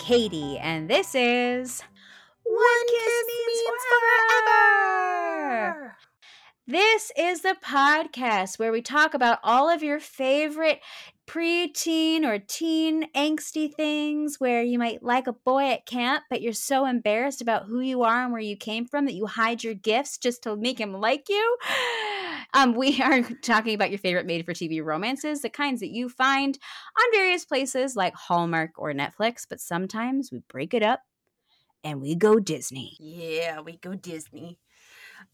Katie, 0.00 0.58
and 0.58 0.88
this 0.88 1.14
is 1.14 1.82
One 2.42 2.86
Kiss 2.88 3.24
Means 3.46 3.82
Forever. 4.48 5.96
This 6.66 7.12
is 7.18 7.42
the 7.42 7.56
podcast 7.62 8.58
where 8.58 8.72
we 8.72 8.80
talk 8.80 9.12
about 9.12 9.40
all 9.44 9.68
of 9.68 9.82
your 9.82 10.00
favorite 10.00 10.80
preteen 11.28 12.24
or 12.24 12.38
teen 12.38 13.12
angsty 13.12 13.72
things 13.72 14.40
where 14.40 14.62
you 14.62 14.78
might 14.78 15.02
like 15.02 15.26
a 15.26 15.34
boy 15.34 15.70
at 15.70 15.84
camp, 15.84 16.24
but 16.30 16.40
you're 16.40 16.54
so 16.54 16.86
embarrassed 16.86 17.42
about 17.42 17.66
who 17.66 17.80
you 17.80 18.02
are 18.02 18.22
and 18.24 18.32
where 18.32 18.40
you 18.40 18.56
came 18.56 18.86
from 18.86 19.04
that 19.04 19.14
you 19.14 19.26
hide 19.26 19.62
your 19.62 19.74
gifts 19.74 20.16
just 20.16 20.42
to 20.44 20.56
make 20.56 20.80
him 20.80 20.94
like 20.94 21.28
you. 21.28 21.58
Um, 22.54 22.74
we 22.74 23.00
are 23.02 23.22
talking 23.42 23.74
about 23.74 23.90
your 23.90 23.98
favorite 23.98 24.26
made 24.26 24.44
for 24.44 24.52
TV 24.52 24.80
romances, 24.80 25.42
the 25.42 25.50
kinds 25.50 25.80
that 25.80 25.90
you 25.90 26.08
find 26.08 26.58
on 26.98 27.12
various 27.12 27.44
places 27.44 27.96
like 27.96 28.14
Hallmark 28.14 28.72
or 28.76 28.92
Netflix, 28.92 29.46
but 29.48 29.60
sometimes 29.60 30.30
we 30.32 30.40
break 30.48 30.74
it 30.74 30.82
up 30.82 31.00
and 31.84 32.00
we 32.00 32.14
go 32.14 32.38
Disney. 32.38 32.96
Yeah, 32.98 33.60
we 33.60 33.76
go 33.76 33.94
Disney. 33.94 34.58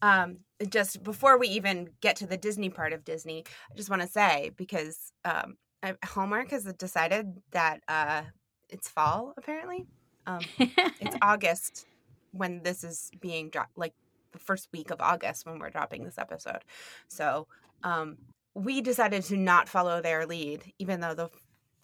Um, 0.01 0.39
just 0.69 1.03
before 1.03 1.37
we 1.37 1.47
even 1.49 1.89
get 2.01 2.15
to 2.17 2.27
the 2.27 2.37
Disney 2.37 2.69
part 2.69 2.93
of 2.93 3.03
Disney, 3.03 3.43
I 3.71 3.75
just 3.75 3.89
want 3.89 4.01
to 4.01 4.07
say 4.07 4.51
because 4.55 5.11
um, 5.25 5.57
I- 5.83 5.95
Hallmark 6.03 6.51
has 6.51 6.63
decided 6.73 7.41
that 7.51 7.81
uh, 7.87 8.23
it's 8.69 8.89
fall. 8.89 9.33
Apparently, 9.37 9.85
um, 10.25 10.41
it's 10.59 11.15
August 11.21 11.85
when 12.31 12.63
this 12.63 12.83
is 12.83 13.11
being 13.19 13.49
dropped. 13.49 13.77
Like 13.77 13.93
the 14.37 14.43
first 14.43 14.69
week 14.71 14.91
of 14.91 15.01
August 15.01 15.45
when 15.45 15.59
we're 15.59 15.69
dropping 15.69 16.03
this 16.03 16.17
episode. 16.17 16.63
So 17.07 17.47
um, 17.83 18.17
we 18.53 18.81
decided 18.81 19.23
to 19.25 19.37
not 19.37 19.69
follow 19.69 20.01
their 20.01 20.25
lead, 20.25 20.73
even 20.79 20.99
though 20.99 21.13
the 21.13 21.29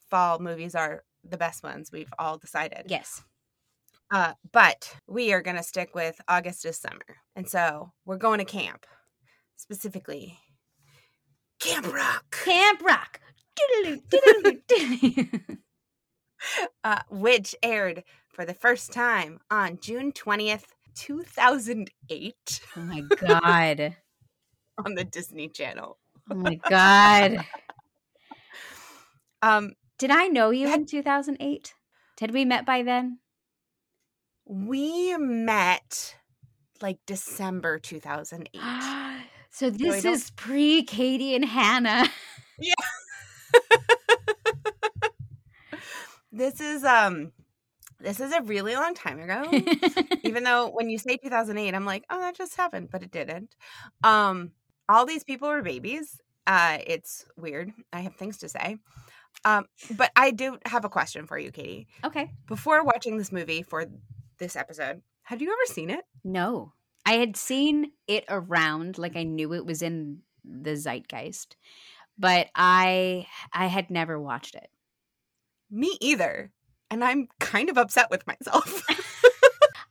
fall 0.09 0.39
movies 0.39 0.75
are 0.75 1.03
the 1.23 1.37
best 1.37 1.63
ones. 1.63 1.91
We've 1.91 2.13
all 2.19 2.37
decided. 2.37 2.85
yes. 2.87 3.23
Uh, 4.11 4.33
but 4.51 4.95
we 5.07 5.33
are 5.33 5.41
going 5.41 5.57
to 5.57 5.63
stick 5.63 5.95
with 5.95 6.21
August 6.27 6.65
is 6.65 6.77
summer. 6.77 7.17
And 7.35 7.49
so 7.49 7.93
we're 8.05 8.17
going 8.17 8.37
to 8.37 8.45
camp, 8.45 8.85
specifically 9.55 10.38
Camp 11.59 11.91
Rock, 11.91 12.35
Camp 12.43 12.81
Rock. 12.83 13.19
Uh, 16.83 16.99
which 17.09 17.55
aired 17.63 18.03
for 18.27 18.43
the 18.43 18.53
first 18.53 18.91
time 18.91 19.39
on 19.49 19.79
June 19.79 20.11
20th, 20.11 20.72
2008 20.95 22.61
oh 22.75 22.80
my 22.81 23.02
god. 23.19 23.95
on 24.86 24.95
the 24.95 25.03
Disney 25.03 25.50
Channel. 25.50 25.97
Oh 26.31 26.35
my 26.35 26.55
god. 26.55 27.45
Um, 29.41 29.73
Did 30.00 30.09
I 30.09 30.27
know 30.27 30.52
you 30.52 30.73
in 30.73 30.85
2008? 30.85 31.73
Had 32.19 32.31
we 32.31 32.45
met 32.45 32.66
by 32.66 32.83
then? 32.83 33.19
we 34.45 35.16
met 35.17 36.16
like 36.81 37.00
December 37.05 37.80
2008. 37.80 38.61
so 39.50 39.69
this 39.69 40.03
don't- 40.03 40.13
is 40.13 40.31
pre 40.31 40.83
Katie 40.83 41.35
and 41.35 41.45
Hannah. 41.45 42.07
Yeah. 42.59 42.73
this 46.31 46.59
is 46.59 46.83
um 46.83 47.31
this 48.03 48.19
is 48.19 48.31
a 48.33 48.41
really 48.41 48.75
long 48.75 48.93
time 48.93 49.19
ago. 49.19 49.49
even 50.23 50.43
though 50.43 50.69
when 50.69 50.89
you 50.89 50.97
say 50.97 51.17
2008 51.17 51.73
i'm 51.73 51.85
like 51.85 52.03
oh 52.09 52.19
that 52.19 52.35
just 52.35 52.55
happened 52.55 52.89
but 52.91 53.03
it 53.03 53.11
didn't 53.11 53.55
um 54.03 54.51
all 54.89 55.05
these 55.05 55.23
people 55.23 55.47
were 55.50 55.61
babies 55.61 56.19
uh 56.47 56.78
it's 56.85 57.25
weird 57.38 57.72
i 57.91 58.01
have 58.01 58.16
things 58.16 58.38
to 58.38 58.50
say 58.50 58.78
um 59.45 59.66
but 59.97 60.11
i 60.16 60.31
do 60.31 60.57
have 60.66 60.85
a 60.85 60.89
question 60.89 61.25
for 61.28 61.38
you 61.38 61.51
katie 61.51 61.88
okay. 62.03 62.29
before 62.47 62.83
watching 62.83 63.17
this 63.17 63.31
movie 63.31 63.63
for 63.63 63.85
this 64.39 64.55
episode 64.55 65.01
had 65.23 65.41
you 65.41 65.47
ever 65.47 65.73
seen 65.73 65.89
it 65.89 66.03
No. 66.23 66.73
I 67.05 67.13
had 67.13 67.35
seen 67.35 67.91
it 68.07 68.23
around, 68.29 68.97
like 68.97 69.17
I 69.17 69.23
knew 69.23 69.53
it 69.53 69.66
was 69.66 69.81
in 69.81 70.19
the 70.45 70.75
zeitgeist, 70.78 71.57
but 72.17 72.47
I 72.55 73.28
I 73.51 73.66
had 73.67 73.89
never 73.89 74.17
watched 74.17 74.55
it. 74.55 74.69
me 75.69 75.97
either 75.99 76.51
and 76.93 77.03
i'm 77.03 77.27
kind 77.39 77.69
of 77.69 77.77
upset 77.77 78.09
with 78.09 78.25
myself 78.27 78.83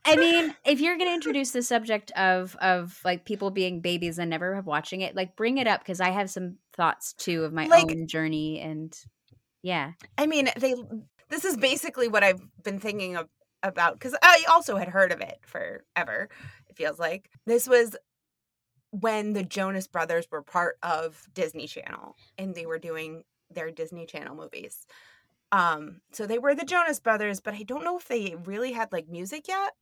I 0.05 0.17
mean, 0.17 0.53
if 0.65 0.81
you're 0.81 0.97
going 0.97 1.09
to 1.09 1.13
introduce 1.13 1.51
the 1.51 1.63
subject 1.63 2.11
of 2.17 2.57
of 2.57 2.99
like 3.05 3.23
people 3.23 3.51
being 3.51 3.79
babies 3.79 4.19
and 4.19 4.29
never 4.29 4.59
watching 4.61 4.99
it, 4.99 5.15
like 5.15 5.37
bring 5.37 5.59
it 5.59 5.65
up 5.65 5.79
because 5.79 6.01
I 6.01 6.09
have 6.09 6.29
some 6.29 6.57
thoughts 6.75 7.13
too 7.13 7.45
of 7.45 7.53
my 7.53 7.67
Like- 7.67 7.89
own 7.89 8.05
journey 8.07 8.59
and 8.59 8.93
yeah. 9.61 9.93
I 10.17 10.27
mean, 10.27 10.49
they. 10.57 10.75
This 11.29 11.45
is 11.45 11.55
basically 11.55 12.09
what 12.09 12.21
I've 12.21 12.41
been 12.63 12.79
thinking 12.81 13.15
of, 13.15 13.29
about 13.63 13.93
because 13.93 14.13
I 14.21 14.43
also 14.49 14.75
had 14.75 14.89
heard 14.89 15.13
of 15.13 15.21
it 15.21 15.39
forever. 15.45 16.27
It 16.69 16.75
feels 16.75 16.99
like 16.99 17.29
this 17.45 17.65
was 17.65 17.95
when 18.91 19.31
the 19.31 19.43
Jonas 19.43 19.87
Brothers 19.87 20.27
were 20.29 20.43
part 20.43 20.77
of 20.83 21.27
Disney 21.33 21.65
Channel 21.65 22.17
and 22.37 22.53
they 22.53 22.65
were 22.65 22.77
doing 22.77 23.23
their 23.49 23.71
Disney 23.71 24.05
Channel 24.05 24.35
movies. 24.35 24.85
Um, 25.53 26.01
so 26.13 26.27
they 26.27 26.39
were 26.39 26.55
the 26.55 26.65
Jonas 26.65 26.99
Brothers, 26.99 27.41
but 27.41 27.55
I 27.55 27.63
don't 27.63 27.85
know 27.85 27.97
if 27.97 28.07
they 28.09 28.35
really 28.35 28.73
had 28.73 28.91
like 28.91 29.07
music 29.09 29.47
yet. 29.47 29.73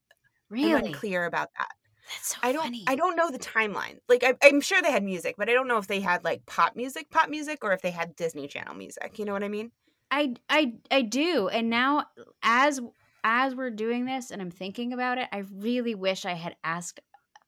I'm 0.63 0.73
Really? 0.73 0.85
unclear 0.85 1.25
about 1.25 1.49
that. 1.59 1.71
That's 2.07 2.35
so 2.35 2.41
I 2.43 2.53
don't. 2.53 2.63
funny. 2.63 2.85
I 2.87 2.95
don't 2.95 3.15
know 3.17 3.31
the 3.31 3.39
timeline. 3.39 3.99
Like 4.09 4.23
I, 4.23 4.35
I'm 4.43 4.61
sure 4.61 4.81
they 4.81 4.91
had 4.91 5.03
music, 5.03 5.35
but 5.37 5.49
I 5.49 5.53
don't 5.53 5.67
know 5.69 5.77
if 5.79 5.87
they 5.87 6.01
had 6.01 6.23
like 6.23 6.45
pop 6.47 6.75
music, 6.75 7.09
pop 7.11 7.29
music, 7.29 7.63
or 7.63 7.73
if 7.73 7.81
they 7.81 7.91
had 7.91 8.15
Disney 8.15 8.47
Channel 8.47 8.75
music. 8.75 9.19
You 9.19 9.25
know 9.25 9.33
what 9.33 9.43
I 9.43 9.49
mean? 9.49 9.71
I 10.09 10.35
I 10.49 10.73
I 10.89 11.01
do. 11.03 11.47
And 11.49 11.69
now 11.69 12.05
as 12.43 12.79
as 13.23 13.55
we're 13.55 13.69
doing 13.69 14.05
this 14.05 14.31
and 14.31 14.41
I'm 14.41 14.51
thinking 14.51 14.93
about 14.93 15.17
it, 15.17 15.29
I 15.31 15.39
really 15.39 15.95
wish 15.95 16.25
I 16.25 16.33
had 16.33 16.55
asked 16.63 16.99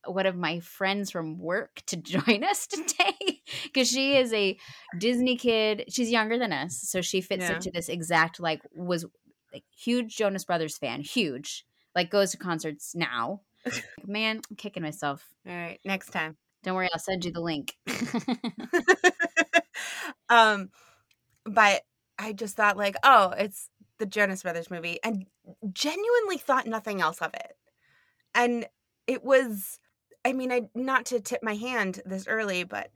one 0.06 0.26
of 0.26 0.36
my 0.36 0.60
friends 0.60 1.12
from 1.12 1.38
work 1.38 1.82
to 1.88 1.98
join 1.98 2.44
us 2.44 2.68
today 2.68 3.42
because 3.64 3.90
she 3.90 4.18
is 4.18 4.34
a 4.34 4.58
Disney 4.98 5.38
kid. 5.38 5.86
She's 5.90 6.12
younger 6.12 6.38
than 6.38 6.52
us, 6.54 6.80
so 6.82 7.02
she 7.02 7.22
fits 7.22 7.50
Yeah. 7.50 7.56
into 7.56 7.72
this 7.72 7.90
exact 7.90 8.40
like 8.40 8.62
was 8.74 9.06
like 9.54 9.64
huge 9.76 10.16
Jonas 10.18 10.46
Brothers 10.46 10.78
fan, 10.78 11.02
huge. 11.02 11.66
Like 11.96 12.10
goes 12.10 12.32
to 12.32 12.38
concerts 12.38 12.96
now. 12.96 13.42
Man, 14.06 14.42
I'm 14.50 14.56
kicking 14.56 14.84
myself. 14.84 15.28
All 15.48 15.56
right, 15.56 15.80
next 15.86 16.10
time. 16.10 16.38
Don't 16.64 16.76
worry, 16.76 16.90
I'll 16.94 17.00
send 17.00 17.26
you 17.26 17.32
the 17.32 17.42
link. 17.42 17.76
um, 20.30 20.70
but 21.46 21.82
I 22.18 22.34
just 22.34 22.56
thought 22.56 22.78
like, 22.78 22.96
oh, 23.04 23.34
it's 23.38 23.70
the 24.00 24.06
Jonas 24.06 24.44
Brothers 24.44 24.72
movie, 24.72 25.00
and 25.04 25.26
genuinely 25.72 26.38
thought 26.38 26.68
nothing 26.68 27.02
else 27.02 27.22
of 27.22 27.34
it. 27.34 27.54
And 28.34 28.66
it 29.08 29.24
was, 29.24 29.80
I 30.26 30.34
mean, 30.34 30.52
I 30.52 30.62
not 30.74 31.06
to 31.08 31.20
tip 31.20 31.42
my 31.44 31.56
hand 31.56 32.02
this 32.06 32.28
early, 32.28 32.64
but 32.64 32.90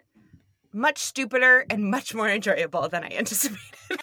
much 0.74 1.00
stupider 1.00 1.66
and 1.70 1.90
much 1.90 2.14
more 2.14 2.30
enjoyable 2.30 2.88
than 2.90 3.04
I 3.04 3.10
anticipated. 3.18 3.62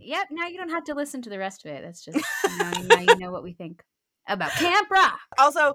yep. 0.00 0.28
Now 0.30 0.46
you 0.46 0.56
don't 0.56 0.70
have 0.70 0.84
to 0.84 0.94
listen 0.94 1.22
to 1.22 1.30
the 1.30 1.38
rest 1.38 1.64
of 1.64 1.72
it. 1.72 1.82
That's 1.82 2.04
just 2.04 2.24
now, 2.58 2.72
now 2.86 3.00
you 3.00 3.16
know 3.18 3.30
what 3.30 3.42
we 3.42 3.52
think 3.52 3.82
about 4.26 4.50
Camp 4.52 4.90
Rock. 4.90 5.18
also, 5.38 5.74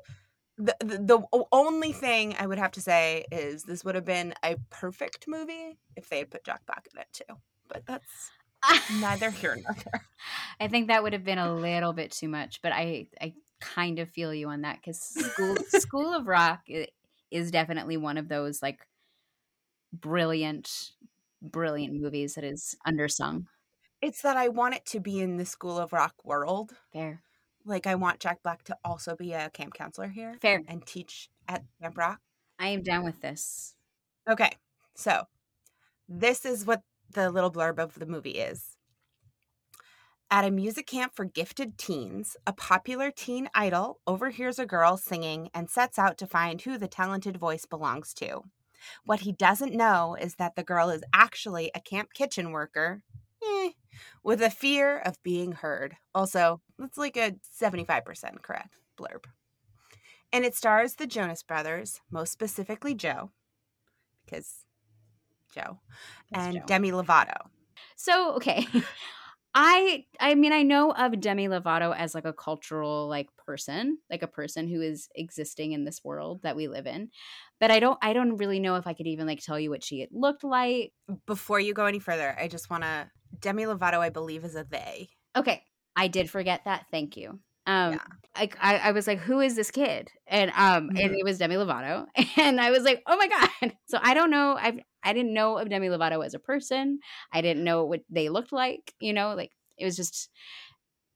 the, 0.58 0.76
the 0.80 0.98
the 1.32 1.46
only 1.52 1.92
thing 1.92 2.36
I 2.38 2.46
would 2.46 2.60
have 2.60 2.72
to 2.74 2.82
say 2.82 3.26
is 3.32 3.64
this 3.64 3.84
would 3.84 3.96
have 3.96 4.06
been 4.06 4.34
a 4.44 4.56
perfect 4.70 5.26
movie 5.28 5.80
if 5.96 6.10
they 6.10 6.20
had 6.20 6.30
put 6.30 6.44
Jack 6.44 6.66
Black 6.66 6.88
in 6.94 7.00
it 7.02 7.08
too. 7.12 7.36
But 7.68 7.86
that's 7.88 8.32
neither 9.00 9.30
here 9.30 9.56
nor 9.64 9.76
there. 9.92 10.06
I 10.60 10.68
think 10.68 10.88
that 10.88 11.04
would 11.04 11.14
have 11.14 11.24
been 11.24 11.38
a 11.38 11.54
little 11.54 11.94
bit 11.94 12.12
too 12.12 12.28
much, 12.28 12.62
but 12.62 12.72
I 12.72 13.08
I 13.22 13.34
kind 13.60 14.00
of 14.00 14.10
feel 14.10 14.34
you 14.34 14.50
on 14.50 14.62
that 14.62 14.78
because 14.78 15.00
School 15.00 15.56
School 15.70 16.14
of 16.14 16.28
Rock 16.28 16.62
is 17.32 17.52
definitely 17.52 17.98
one 17.98 18.18
of 18.18 18.28
those 18.30 18.62
like 18.62 18.86
brilliant, 19.92 20.92
brilliant 21.42 21.94
movies 22.00 22.36
that 22.36 22.44
is 22.44 22.76
undersung. 22.88 23.46
It's 24.02 24.22
that 24.22 24.38
I 24.38 24.50
want 24.50 24.76
it 24.76 24.86
to 24.88 25.00
be 25.00 25.20
in 25.22 25.38
the 25.38 25.46
School 25.46 25.78
of 25.78 25.94
Rock 25.94 26.16
world. 26.26 26.74
Fair, 26.92 27.22
Like 27.66 27.88
I 27.88 27.96
want 27.96 28.20
Jack 28.20 28.44
Black 28.44 28.64
to 28.66 28.78
also 28.84 29.16
be 29.16 29.32
a 29.34 29.50
camp 29.50 29.74
counselor 29.74 30.10
here 30.10 30.38
fair. 30.42 30.62
and 30.68 30.86
teach 30.86 31.30
at 31.48 31.64
Camp 31.82 31.98
Rock. 31.98 32.20
I 32.60 32.68
am 32.70 32.84
down 32.84 33.04
with 33.04 33.22
this. 33.22 33.76
Okay, 34.30 34.52
so 34.96 35.24
this 36.08 36.46
is 36.46 36.66
what 36.66 36.82
the 37.14 37.32
little 37.32 37.52
blurb 37.52 37.80
of 37.80 38.00
the 38.00 38.06
movie 38.06 38.32
is. 38.32 38.78
At 40.30 40.46
a 40.46 40.52
music 40.52 40.88
camp 40.88 41.14
for 41.14 41.26
gifted 41.26 41.78
teens, 41.78 42.36
a 42.48 42.54
popular 42.54 43.12
teen 43.12 43.50
idol 43.54 44.00
overhears 44.08 44.58
a 44.58 44.66
girl 44.66 44.98
singing 44.98 45.50
and 45.54 45.70
sets 45.70 46.00
out 46.00 46.18
to 46.18 46.28
find 46.28 46.62
who 46.62 46.78
the 46.78 46.88
talented 46.88 47.38
voice 47.38 47.68
belongs 47.68 48.14
to. 48.16 48.42
What 49.06 49.22
he 49.22 49.32
doesn't 49.32 49.76
know 49.76 50.18
is 50.20 50.36
that 50.36 50.56
the 50.56 50.64
girl 50.64 50.90
is 50.90 51.04
actually 51.14 51.72
a 51.76 51.80
camp 51.80 52.14
kitchen 52.14 52.52
worker 52.52 53.04
eh, 53.44 53.70
with 54.24 54.42
a 54.42 54.50
fear 54.50 54.98
of 54.98 55.22
being 55.22 55.52
heard. 55.52 55.98
Also, 56.16 56.62
that's 56.80 56.98
like 56.98 57.16
a 57.16 57.36
75% 57.56 58.42
correct 58.42 58.76
blurb. 58.98 59.26
And 60.32 60.46
it 60.46 60.56
stars 60.56 60.96
the 60.96 61.06
Jonas 61.06 61.44
Brothers, 61.44 62.02
most 62.10 62.32
specifically 62.32 62.96
Joe, 62.96 63.30
because 64.26 64.66
Joe, 65.54 65.80
Yes, 66.32 66.42
and 66.42 66.54
Joe. 66.54 66.66
Demi 66.66 66.92
Lovato. 66.92 67.50
So 67.96 68.34
okay. 68.36 68.68
I 69.56 70.06
I 70.20 70.34
mean 70.36 70.52
I 70.52 70.64
know 70.64 70.92
of 70.92 71.20
Demi 71.20 71.48
Lovato 71.48 71.96
as 71.96 72.16
like 72.16 72.26
a 72.26 72.34
cultural 72.34 73.08
like 73.08 73.30
person, 73.38 74.00
like 74.10 74.24
a 74.24 74.28
person 74.28 74.68
who 74.68 74.82
is 74.82 75.10
existing 75.16 75.74
in 75.74 75.86
this 75.86 76.04
world 76.04 76.42
that 76.42 76.56
we 76.56 76.68
live 76.68 76.88
in. 76.88 77.10
But 77.60 77.70
I 77.72 77.80
don't 77.80 77.98
I 78.02 78.14
don't 78.14 78.38
really 78.38 78.60
know 78.60 78.76
if 78.78 78.88
I 78.88 78.94
could 78.94 79.08
even 79.08 79.28
like 79.28 79.42
tell 79.42 79.60
you 79.60 79.70
what 79.70 79.84
she 79.84 80.08
looked 80.12 80.44
like. 80.44 80.94
Before 81.28 81.60
you 81.60 81.74
go 81.74 81.86
any 81.86 82.00
further, 82.00 82.36
I 82.40 82.48
just 82.48 82.70
want 82.70 82.84
to. 82.84 83.10
Demi 83.42 83.64
Lovato, 83.64 84.00
I 84.00 84.10
believe, 84.10 84.44
is 84.46 84.56
a 84.56 84.64
they. 84.64 85.10
Okay, 85.36 85.64
I 85.96 86.08
did 86.08 86.30
forget 86.30 86.62
that. 86.66 86.86
Thank 86.92 87.18
you. 87.18 87.40
Um 87.66 87.94
Yeah. 87.94 88.00
I, 88.36 88.50
I 88.60 88.78
I 88.78 88.92
was 88.92 89.06
like 89.06 89.20
who 89.20 89.40
is 89.40 89.56
this 89.56 89.70
kid? 89.72 90.10
And 90.28 90.52
um 90.52 90.90
and 90.96 91.12
Mhm. 91.12 91.20
it 91.20 91.24
was 91.24 91.38
Demi 91.38 91.56
Lovato 91.56 92.08
and 92.38 92.60
I 92.60 92.72
was 92.72 92.84
like, 92.84 93.04
"Oh 93.06 93.18
my 93.18 93.28
god." 93.28 93.76
So 93.86 94.00
I 94.02 94.14
don't 94.14 94.32
know. 94.32 94.58
I 94.58 94.82
I 95.04 95.14
didn't 95.14 95.34
know 95.34 95.58
of 95.58 95.70
Demi 95.70 95.88
Lovato 95.90 96.26
as 96.26 96.34
a 96.34 96.40
person. 96.40 97.00
I 97.32 97.42
didn't 97.42 97.64
know 97.64 97.86
what 97.86 98.02
they 98.10 98.30
looked 98.30 98.52
like, 98.52 98.94
you 99.00 99.14
know, 99.14 99.36
like 99.36 99.52
it 99.78 99.86
was 99.86 99.96
just 99.96 100.30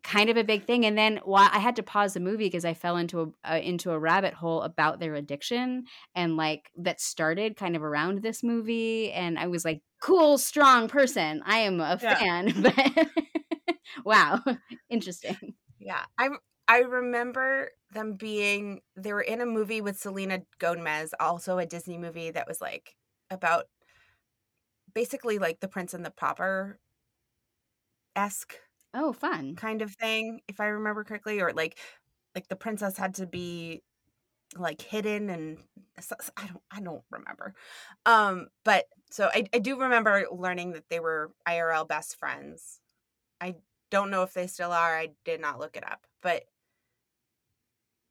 kind 0.04 0.30
of 0.30 0.38
a 0.38 0.44
big 0.44 0.64
thing. 0.66 0.86
And 0.86 0.98
then 0.98 1.18
while 1.26 1.50
I 1.52 1.60
had 1.60 1.76
to 1.78 1.84
pause 1.84 2.14
the 2.14 2.20
movie 2.22 2.46
because 2.46 2.64
I 2.66 2.74
fell 2.74 2.96
into 2.98 3.22
a 3.44 3.54
uh, 3.56 3.60
into 3.60 3.92
a 3.92 4.00
rabbit 4.00 4.34
hole 4.34 4.62
about 4.62 5.00
their 5.00 5.16
addiction 5.16 5.86
and 6.16 6.38
like 6.38 6.72
that 6.78 7.02
started 7.02 7.58
kind 7.58 7.76
of 7.76 7.84
around 7.84 8.22
this 8.22 8.44
movie. 8.44 9.12
And 9.12 9.38
I 9.38 9.48
was 9.48 9.66
like 9.66 9.82
cool 10.02 10.38
strong 10.38 10.88
person. 10.88 11.42
I 11.46 11.60
am 11.60 11.82
a 11.82 12.00
Yeah. 12.00 12.20
fan. 12.20 12.54
But 12.64 13.76
wow. 14.06 14.42
Interesting. 14.90 15.56
Yeah, 15.80 16.06
I 16.18 16.30
I 16.68 16.80
remember 16.80 17.72
them 17.92 18.16
being 18.16 18.82
they 18.96 19.14
were 19.14 19.22
in 19.22 19.42
a 19.42 19.46
movie 19.46 19.82
with 19.82 19.98
Selena 20.00 20.42
Gomez, 20.60 21.14
also 21.20 21.58
a 21.58 21.66
Disney 21.66 21.98
movie 21.98 22.32
that 22.32 22.48
was 22.48 22.62
like 22.62 22.96
about 23.30 23.66
basically 24.98 25.38
like 25.38 25.60
the 25.60 25.68
Prince 25.68 25.94
and 25.94 26.04
the 26.04 26.10
Pauper 26.10 26.80
esque 28.16 28.56
oh 28.96 29.14
fun 29.14 29.56
kind 29.56 29.84
of 29.84 29.92
thing, 29.94 30.40
if 30.48 30.60
I 30.60 30.66
remember 30.66 31.04
correctly, 31.04 31.40
or 31.40 31.54
like 31.54 31.78
like 32.34 32.48
the 32.48 32.56
princess 32.56 32.98
had 32.98 33.14
to 33.16 33.28
be 33.28 33.84
like 34.58 34.82
hidden 34.82 35.30
and 35.30 35.60
I 36.36 36.48
don't 36.48 36.64
I 36.72 36.80
don't 36.80 37.04
remember. 37.12 37.54
Um 38.08 38.48
but 38.66 38.86
so 39.12 39.30
I 39.32 39.46
I 39.54 39.60
do 39.60 39.80
remember 39.80 40.26
learning 40.32 40.72
that 40.72 40.90
they 40.90 41.00
were 41.00 41.32
IRL 41.48 41.88
best 41.88 42.18
friends. 42.18 42.80
I 43.40 43.54
don't 43.92 44.10
know 44.10 44.24
if 44.24 44.34
they 44.34 44.48
still 44.48 44.72
are. 44.72 44.98
I 44.98 45.10
did 45.26 45.40
not 45.42 45.60
look 45.60 45.78
it 45.78 45.86
up. 45.86 46.08
But 46.24 46.46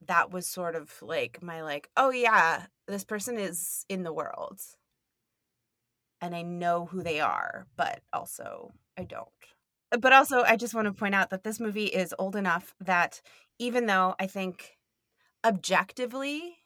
that 0.06 0.31
was 0.31 0.47
sort 0.47 0.77
of 0.77 0.93
like 1.03 1.43
my 1.43 1.62
like, 1.62 1.91
oh 1.97 2.11
yeah, 2.11 2.67
this 2.87 3.05
person 3.05 3.38
is 3.38 3.85
in 3.88 4.05
the 4.05 4.12
world. 4.12 4.61
And 6.20 6.34
I 6.34 6.42
know 6.42 6.86
who 6.86 7.02
they 7.02 7.20
are, 7.20 7.66
but 7.76 8.00
also 8.12 8.72
I 8.96 9.04
don't. 9.04 9.28
But 9.90 10.12
also 10.12 10.42
I 10.42 10.56
just 10.56 10.74
want 10.74 10.86
to 10.86 10.92
point 10.92 11.14
out 11.14 11.30
that 11.30 11.44
this 11.44 11.60
movie 11.60 11.86
is 11.86 12.14
old 12.18 12.36
enough 12.36 12.74
that 12.80 13.20
even 13.58 13.86
though 13.86 14.14
I 14.18 14.26
think 14.26 14.78
objectively 15.44 16.56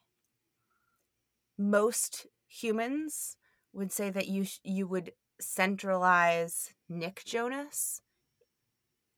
most 1.59 2.27
humans 2.49 3.37
would 3.73 3.93
say 3.93 4.11
that 4.11 4.29
you 4.29 4.45
sh- 4.45 4.61
you 4.65 4.87
would 4.87 5.13
centralize 5.41 6.75
Nick 6.89 7.23
Jonas 7.25 8.03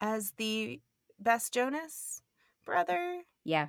as 0.00 0.32
the 0.32 0.80
best 1.18 1.52
Jonas 1.54 2.22
brother. 2.64 3.22
yeah 3.44 3.68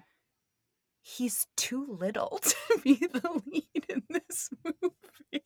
He's 1.05 1.47
too 1.57 1.85
little 1.99 2.39
to 2.43 2.55
be 2.83 2.95
the 2.95 3.41
lead 3.45 3.85
in 3.89 4.03
this 4.09 4.49
movie. 4.63 5.43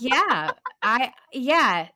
yeah 0.00 0.52
i 0.82 1.12
yeah 1.32 1.88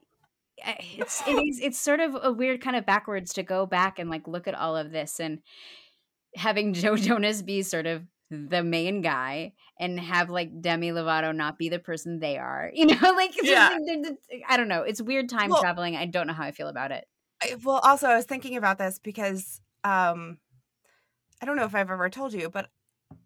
it's 0.59 1.23
it 1.27 1.33
is 1.49 1.61
it's 1.61 1.79
sort 1.79 2.01
of 2.01 2.17
a 2.23 2.31
weird 2.31 2.61
kind 2.61 2.77
of 2.77 2.85
backwards 2.85 3.33
to 3.33 3.43
go 3.43 3.65
back 3.65 3.99
and 3.99 4.11
like 4.11 4.29
look 4.29 4.47
at 4.47 4.55
all 4.55 4.77
of 4.77 4.91
this 4.91 5.19
and 5.19 5.39
having 6.37 6.75
joe 6.75 6.97
jonas 6.97 7.41
be 7.43 7.63
sort 7.63 7.87
of 7.87 8.03
the 8.31 8.63
main 8.63 9.01
guy 9.01 9.53
and 9.81 9.99
have 9.99 10.29
like 10.29 10.61
demi 10.61 10.91
lovato 10.91 11.35
not 11.35 11.57
be 11.59 11.69
the 11.71 11.79
person 11.79 12.19
they 12.21 12.37
are 12.37 12.71
you 12.75 12.85
know 12.87 13.13
like 13.17 13.31
it's 13.37 13.49
Yeah. 13.49 13.71
i 14.49 14.57
don't 14.59 14.69
know 14.69 14.83
it's 14.83 15.01
weird 15.01 15.29
time 15.31 15.49
Well- 15.51 15.61
traveling 15.63 15.97
i 15.97 16.05
don't 16.05 16.27
know 16.27 16.33
how 16.35 16.45
i 16.45 16.51
feel 16.53 16.69
about 16.69 16.93
it 16.93 17.07
I, 17.43 17.57
well, 17.65 17.81
also 17.83 18.07
I 18.07 18.17
was 18.17 18.27
thinking 18.27 18.59
about 18.59 18.77
this 18.77 18.99
because 18.99 19.63
um 19.85 20.37
I 21.41 21.47
don't 21.47 21.57
know 21.57 21.65
if 21.65 21.75
I've 21.75 21.91
ever 21.91 22.11
told 22.11 22.35
you, 22.35 22.51
but 22.51 22.69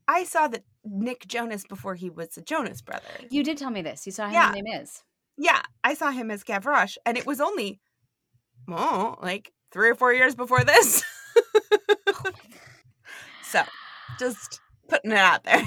I 0.06 0.24
saw 0.24 0.48
that 0.48 0.64
Nick 0.84 1.26
Jonas 1.26 1.64
before 1.64 1.94
he 1.94 2.10
was 2.10 2.28
the 2.30 2.42
Jonas 2.42 2.82
brother. 2.82 3.04
you 3.30 3.42
did 3.42 3.56
tell 3.58 3.70
me 3.70 3.82
this 3.82 4.06
you 4.06 4.12
saw 4.12 4.26
him 4.26 4.34
Yeah. 4.34 4.52
Les 4.52 4.62
Mis. 4.62 5.02
Yeah, 5.36 5.62
I 5.82 5.94
saw 5.94 6.10
him 6.12 6.30
as 6.30 6.44
Gavroche, 6.44 6.96
and 7.04 7.16
it 7.18 7.26
was 7.26 7.40
only 7.40 7.80
oh, 8.70 9.16
like 9.22 9.52
three 9.72 9.90
or 9.90 9.94
four 9.96 10.12
years 10.12 10.34
before 10.36 10.62
this. 10.62 11.02
so, 13.42 13.62
just 14.18 14.60
putting 14.88 15.10
it 15.12 15.18
out 15.18 15.42
there. 15.44 15.62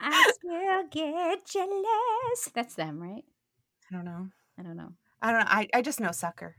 i 0.00 0.32
still 0.34 0.84
get 0.90 1.44
jealous 1.46 2.50
that's 2.54 2.74
them 2.74 3.02
right 3.02 3.24
I 3.90 3.94
don't 3.94 4.04
know. 4.04 4.28
i 4.58 4.62
don't 4.62 4.76
know 4.76 4.92
I 5.22 5.32
don't 5.32 5.40
know. 5.40 5.46
I, 5.48 5.68
I 5.74 5.82
just 5.82 6.00
know 6.00 6.12
sucker. 6.12 6.56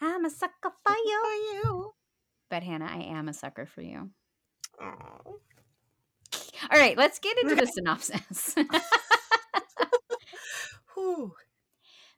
i'm 0.00 0.24
a 0.24 0.30
sucker 0.30 0.72
for 0.84 0.94
you 0.96 1.92
but 2.50 2.62
hannah 2.64 2.88
i 2.90 2.98
am 2.98 3.28
a 3.28 3.32
sucker 3.34 3.64
for 3.66 3.80
you 3.82 4.10
Oh. 4.80 5.36
All 6.70 6.78
right, 6.78 6.96
let's 6.96 7.18
get 7.18 7.38
into 7.42 7.54
the 7.54 7.66
synopsis. 7.66 8.54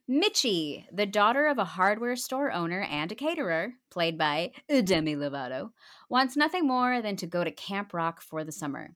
Mitchie, 0.09 0.85
the 0.93 1.07
daughter 1.07 1.49
of 1.49 1.59
a 1.59 1.65
hardware 1.65 2.15
store 2.15 2.53
owner 2.53 2.83
and 2.83 3.11
a 3.11 3.17
caterer, 3.17 3.73
played 3.91 4.17
by 4.17 4.53
Demi 4.69 5.17
Lovato, 5.17 5.71
wants 6.09 6.37
nothing 6.37 6.67
more 6.67 7.03
than 7.03 7.17
to 7.17 7.27
go 7.27 7.43
to 7.43 7.51
Camp 7.51 7.93
Rock 7.93 8.23
for 8.23 8.45
the 8.45 8.53
summer. 8.53 8.95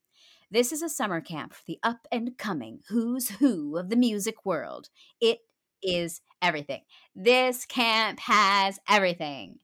This 0.53 0.71
is 0.71 0.83
a 0.83 0.89
summer 0.89 1.21
camp 1.21 1.53
for 1.53 1.63
the 1.67 1.81
up 1.83 2.07
and 2.13 2.39
coming 2.39 2.81
who's 2.89 3.31
who 3.31 3.77
of 3.77 3.89
the 3.89 3.97
music 3.97 4.47
world. 4.47 4.89
It 5.21 5.41
is 5.83 6.21
everything. 6.41 6.83
This 7.15 7.67
camp 7.67 8.21
has 8.21 8.79
everything. 8.89 9.59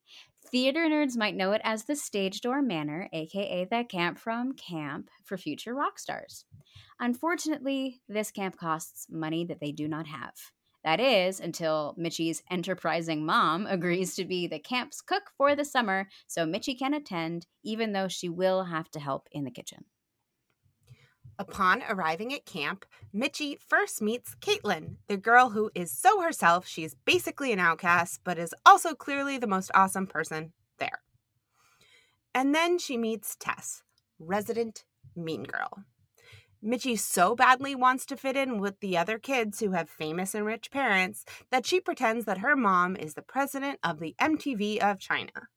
Theater 0.51 0.87
nerds 0.87 1.17
might 1.17 1.35
know 1.35 1.51
it 1.53 1.61
as 1.65 1.85
the 1.85 1.97
Stage 1.97 2.41
Door 2.41 2.63
Manor, 2.63 3.09
aka 3.13 3.65
the 3.65 3.85
camp 3.85 4.17
from 4.17 4.53
Camp 4.53 5.11
for 5.25 5.37
Future 5.37 5.75
Rock 5.75 5.99
Stars. 5.99 6.45
Unfortunately, 7.01 8.01
this 8.09 8.31
camp 8.31 8.57
costs 8.57 9.09
money 9.11 9.45
that 9.45 9.59
they 9.59 9.73
do 9.73 9.89
not 9.89 10.07
have. 10.07 10.35
That 10.85 11.01
is, 11.01 11.41
until 11.41 11.97
Mitchie's 11.99 12.45
enterprising 12.49 13.27
mom 13.27 13.67
agrees 13.69 14.15
to 14.15 14.25
be 14.25 14.47
the 14.47 14.61
camp's 14.61 15.01
cook 15.01 15.33
for 15.37 15.57
the 15.57 15.65
summer 15.65 16.07
so 16.29 16.47
Mitchie 16.47 16.79
can 16.79 16.95
attend, 16.95 17.47
even 17.65 17.93
though 17.93 18.09
she 18.09 18.29
will 18.29 18.65
have 18.65 18.89
to 18.93 19.01
help 19.01 19.27
in 19.33 19.43
the 19.43 19.51
kitchen. 19.51 19.85
Upon 21.39 21.83
arriving 21.89 22.33
at 22.33 22.47
camp, 22.47 22.87
Mitchie 23.15 23.59
first 23.61 24.01
meets 24.01 24.35
Caitlin, 24.37 24.97
the 25.07 25.19
girl 25.19 25.51
who 25.51 25.71
is 25.75 25.91
so 25.91 26.23
herself 26.23 26.67
she 26.67 26.83
is 26.83 26.97
basically 27.05 27.53
an 27.53 27.59
outcast, 27.59 28.21
but 28.25 28.39
is 28.39 28.55
also 28.65 28.95
clearly 28.95 29.37
the 29.37 29.47
most 29.47 29.71
awesome 29.75 30.07
person 30.07 30.53
there. 30.79 31.01
And 32.35 32.55
then 32.55 32.79
she 32.79 32.97
meets 32.97 33.37
Tess, 33.37 33.83
resident 34.19 34.85
mean 35.15 35.45
girl. 35.45 35.85
Mitchie 36.65 36.99
so 36.99 37.37
badly 37.37 37.75
wants 37.75 38.07
to 38.07 38.17
fit 38.17 38.37
in 38.37 38.59
with 38.59 38.81
the 38.81 38.97
other 38.97 39.19
kids 39.19 39.61
who 39.61 39.73
have 39.73 39.91
famous 39.91 40.35
and 40.35 40.47
rich 40.47 40.71
parents 40.71 41.25
that 41.51 41.67
she 41.67 41.81
pretends 41.81 42.25
that 42.25 42.39
her 42.39 42.57
mom 42.57 42.97
is 42.97 43.15
the 43.15 43.23
president 43.23 43.79
of 43.85 44.01
the 44.01 44.15
MTV 44.19 44.79
of 44.79 44.99
China. 44.99 45.49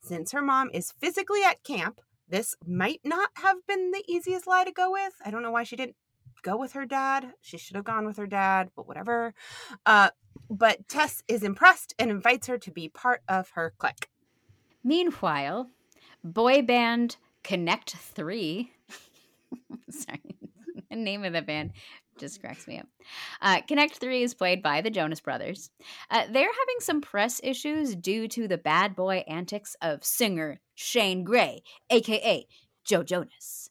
Since 0.00 0.30
her 0.32 0.42
mom 0.42 0.70
is 0.72 0.92
physically 0.92 1.42
at 1.42 1.64
camp, 1.64 2.00
this 2.28 2.54
might 2.66 3.00
not 3.04 3.30
have 3.34 3.66
been 3.66 3.90
the 3.90 4.04
easiest 4.08 4.46
lie 4.46 4.64
to 4.64 4.72
go 4.72 4.90
with. 4.90 5.14
I 5.24 5.30
don't 5.30 5.42
know 5.42 5.50
why 5.50 5.62
she 5.62 5.76
didn't 5.76 5.96
go 6.42 6.56
with 6.56 6.72
her 6.72 6.86
dad. 6.86 7.32
She 7.40 7.58
should 7.58 7.76
have 7.76 7.84
gone 7.84 8.06
with 8.06 8.16
her 8.16 8.26
dad, 8.26 8.70
but 8.74 8.86
whatever. 8.86 9.34
Uh, 9.84 10.10
but 10.50 10.88
Tess 10.88 11.22
is 11.28 11.42
impressed 11.42 11.94
and 11.98 12.10
invites 12.10 12.46
her 12.46 12.58
to 12.58 12.70
be 12.70 12.88
part 12.88 13.22
of 13.28 13.50
her 13.50 13.72
clique. 13.78 14.08
Meanwhile, 14.84 15.70
boy 16.22 16.62
band 16.62 17.16
Connect 17.42 17.90
3, 17.96 18.72
sorry, 19.90 20.20
the 20.90 20.96
name 20.96 21.24
of 21.24 21.32
the 21.32 21.42
band 21.42 21.72
just 22.18 22.40
cracks 22.40 22.66
me 22.66 22.78
up. 22.78 22.86
Uh, 23.40 23.60
Connect 23.62 23.96
3 23.96 24.22
is 24.22 24.34
played 24.34 24.62
by 24.62 24.80
the 24.80 24.90
Jonas 24.90 25.20
Brothers. 25.20 25.70
Uh, 26.10 26.24
they're 26.30 26.42
having 26.44 26.80
some 26.80 27.00
press 27.00 27.40
issues 27.42 27.94
due 27.94 28.28
to 28.28 28.48
the 28.48 28.58
bad 28.58 28.94
boy 28.96 29.24
antics 29.28 29.76
of 29.82 30.04
singer 30.04 30.60
Shane 30.74 31.24
Gray, 31.24 31.62
aka 31.90 32.46
Joe 32.84 33.02
Jonas. 33.02 33.70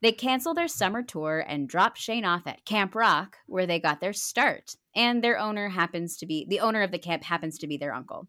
They 0.00 0.12
cancel 0.12 0.54
their 0.54 0.68
summer 0.68 1.02
tour 1.02 1.44
and 1.46 1.68
drop 1.68 1.96
Shane 1.96 2.24
off 2.24 2.46
at 2.46 2.64
Camp 2.64 2.94
Rock, 2.94 3.38
where 3.46 3.66
they 3.66 3.80
got 3.80 4.00
their 4.00 4.12
start. 4.12 4.76
And 4.94 5.22
their 5.22 5.38
owner 5.38 5.68
happens 5.68 6.16
to 6.18 6.26
be 6.26 6.46
the 6.48 6.60
owner 6.60 6.82
of 6.82 6.92
the 6.92 6.98
camp 6.98 7.24
happens 7.24 7.58
to 7.58 7.66
be 7.66 7.76
their 7.76 7.94
uncle. 7.94 8.28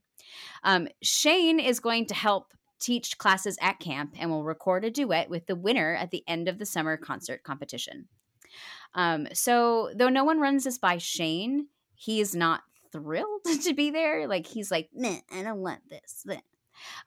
Um, 0.63 0.87
Shane 1.03 1.59
is 1.59 1.79
going 1.79 2.07
to 2.07 2.15
help 2.15 2.53
teach 2.79 3.17
classes 3.17 3.57
at 3.61 3.79
camp 3.79 4.15
and 4.17 4.29
will 4.29 4.43
record 4.43 4.85
a 4.85 4.91
duet 4.91 5.29
with 5.29 5.45
the 5.47 5.55
winner 5.55 5.95
at 5.95 6.11
the 6.11 6.23
end 6.27 6.47
of 6.47 6.57
the 6.57 6.65
summer 6.65 6.97
concert 6.97 7.43
competition. 7.43 8.07
Um, 8.93 9.27
so, 9.33 9.91
though 9.95 10.09
no 10.09 10.23
one 10.23 10.39
runs 10.39 10.63
this 10.63 10.77
by 10.77 10.97
Shane, 10.97 11.67
he 11.95 12.19
is 12.19 12.35
not 12.35 12.61
thrilled 12.91 13.43
to 13.63 13.73
be 13.73 13.91
there. 13.91 14.27
Like 14.27 14.47
he's 14.47 14.71
like, 14.71 14.89
I 15.03 15.43
don't 15.43 15.59
want 15.59 15.81
this. 15.89 16.25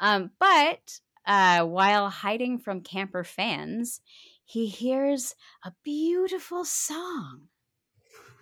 Um, 0.01 0.31
but 0.39 1.01
uh, 1.27 1.65
while 1.65 2.09
hiding 2.09 2.59
from 2.59 2.81
camper 2.81 3.25
fans, 3.25 4.01
he 4.45 4.67
hears 4.67 5.35
a 5.65 5.73
beautiful 5.83 6.65
song. 6.65 7.49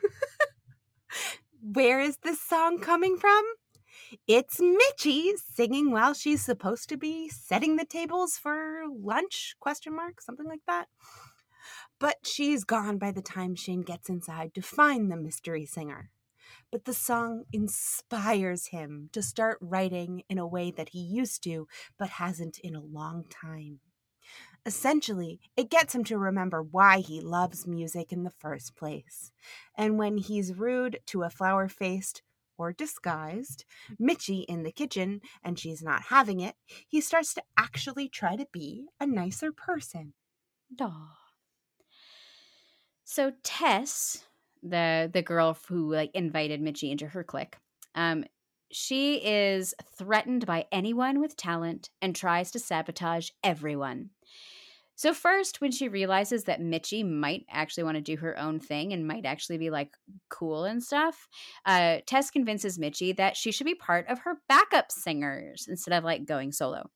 Where 1.62 2.00
is 2.00 2.18
this 2.22 2.40
song 2.40 2.78
coming 2.78 3.16
from? 3.16 3.44
It's 4.26 4.58
Mitchie 4.58 5.34
singing 5.54 5.92
while 5.92 6.14
she's 6.14 6.42
supposed 6.44 6.88
to 6.88 6.96
be 6.96 7.28
setting 7.28 7.76
the 7.76 7.84
tables 7.84 8.36
for 8.36 8.82
lunch 8.90 9.54
question 9.60 9.94
mark 9.94 10.20
something 10.20 10.46
like 10.46 10.62
that. 10.66 10.88
But 12.00 12.26
she's 12.26 12.64
gone 12.64 12.98
by 12.98 13.12
the 13.12 13.22
time 13.22 13.54
Shane 13.54 13.82
gets 13.82 14.08
inside 14.08 14.54
to 14.54 14.62
find 14.62 15.12
the 15.12 15.16
mystery 15.16 15.66
singer. 15.66 16.10
But 16.72 16.86
the 16.86 16.94
song 16.94 17.44
inspires 17.52 18.68
him 18.68 19.10
to 19.12 19.22
start 19.22 19.58
writing 19.60 20.22
in 20.28 20.38
a 20.38 20.46
way 20.46 20.70
that 20.72 20.88
he 20.88 21.00
used 21.00 21.44
to 21.44 21.68
but 21.98 22.08
hasn't 22.08 22.58
in 22.58 22.74
a 22.74 22.80
long 22.80 23.26
time. 23.28 23.80
Essentially, 24.64 25.40
it 25.56 25.70
gets 25.70 25.94
him 25.94 26.02
to 26.04 26.18
remember 26.18 26.62
why 26.62 27.00
he 27.00 27.20
loves 27.20 27.66
music 27.66 28.12
in 28.12 28.24
the 28.24 28.30
first 28.38 28.76
place. 28.76 29.30
And 29.76 29.98
when 29.98 30.18
he's 30.18 30.54
rude 30.54 31.00
to 31.06 31.22
a 31.22 31.30
flour 31.30 31.68
faced, 31.68 32.22
or 32.58 32.72
disguised, 32.72 33.64
Mitchie 33.98 34.44
in 34.46 34.62
the 34.64 34.72
kitchen 34.72 35.22
and 35.42 35.58
she's 35.58 35.82
not 35.82 36.02
having 36.04 36.40
it, 36.40 36.56
he 36.86 37.00
starts 37.00 37.32
to 37.34 37.42
actually 37.56 38.08
try 38.08 38.36
to 38.36 38.46
be 38.52 38.86
a 39.00 39.06
nicer 39.06 39.50
person. 39.50 40.12
Aww. 40.78 41.19
So 43.10 43.32
Tess, 43.42 44.24
the 44.62 45.10
the 45.12 45.20
girl 45.20 45.58
who 45.66 45.92
like 45.92 46.12
invited 46.14 46.62
Mitchie 46.62 46.92
into 46.92 47.08
her 47.08 47.24
clique, 47.24 47.56
um, 47.96 48.24
she 48.70 49.16
is 49.16 49.74
threatened 49.98 50.46
by 50.46 50.66
anyone 50.70 51.18
with 51.18 51.36
talent 51.36 51.90
and 52.00 52.14
tries 52.14 52.52
to 52.52 52.60
sabotage 52.60 53.30
everyone. 53.42 54.10
So, 54.94 55.12
first, 55.12 55.60
when 55.60 55.72
she 55.72 55.88
realizes 55.88 56.44
that 56.44 56.60
Mitchie 56.60 57.04
might 57.04 57.46
actually 57.50 57.82
want 57.82 57.96
to 57.96 58.00
do 58.00 58.16
her 58.18 58.38
own 58.38 58.60
thing 58.60 58.92
and 58.92 59.08
might 59.08 59.26
actually 59.26 59.58
be 59.58 59.70
like 59.70 59.90
cool 60.28 60.62
and 60.62 60.80
stuff, 60.80 61.26
uh, 61.66 61.98
Tess 62.06 62.30
convinces 62.30 62.78
Mitchie 62.78 63.16
that 63.16 63.36
she 63.36 63.50
should 63.50 63.66
be 63.66 63.74
part 63.74 64.06
of 64.06 64.20
her 64.20 64.36
backup 64.48 64.92
singers 64.92 65.66
instead 65.68 65.94
of 65.94 66.04
like 66.04 66.26
going 66.26 66.52
solo. 66.52 66.88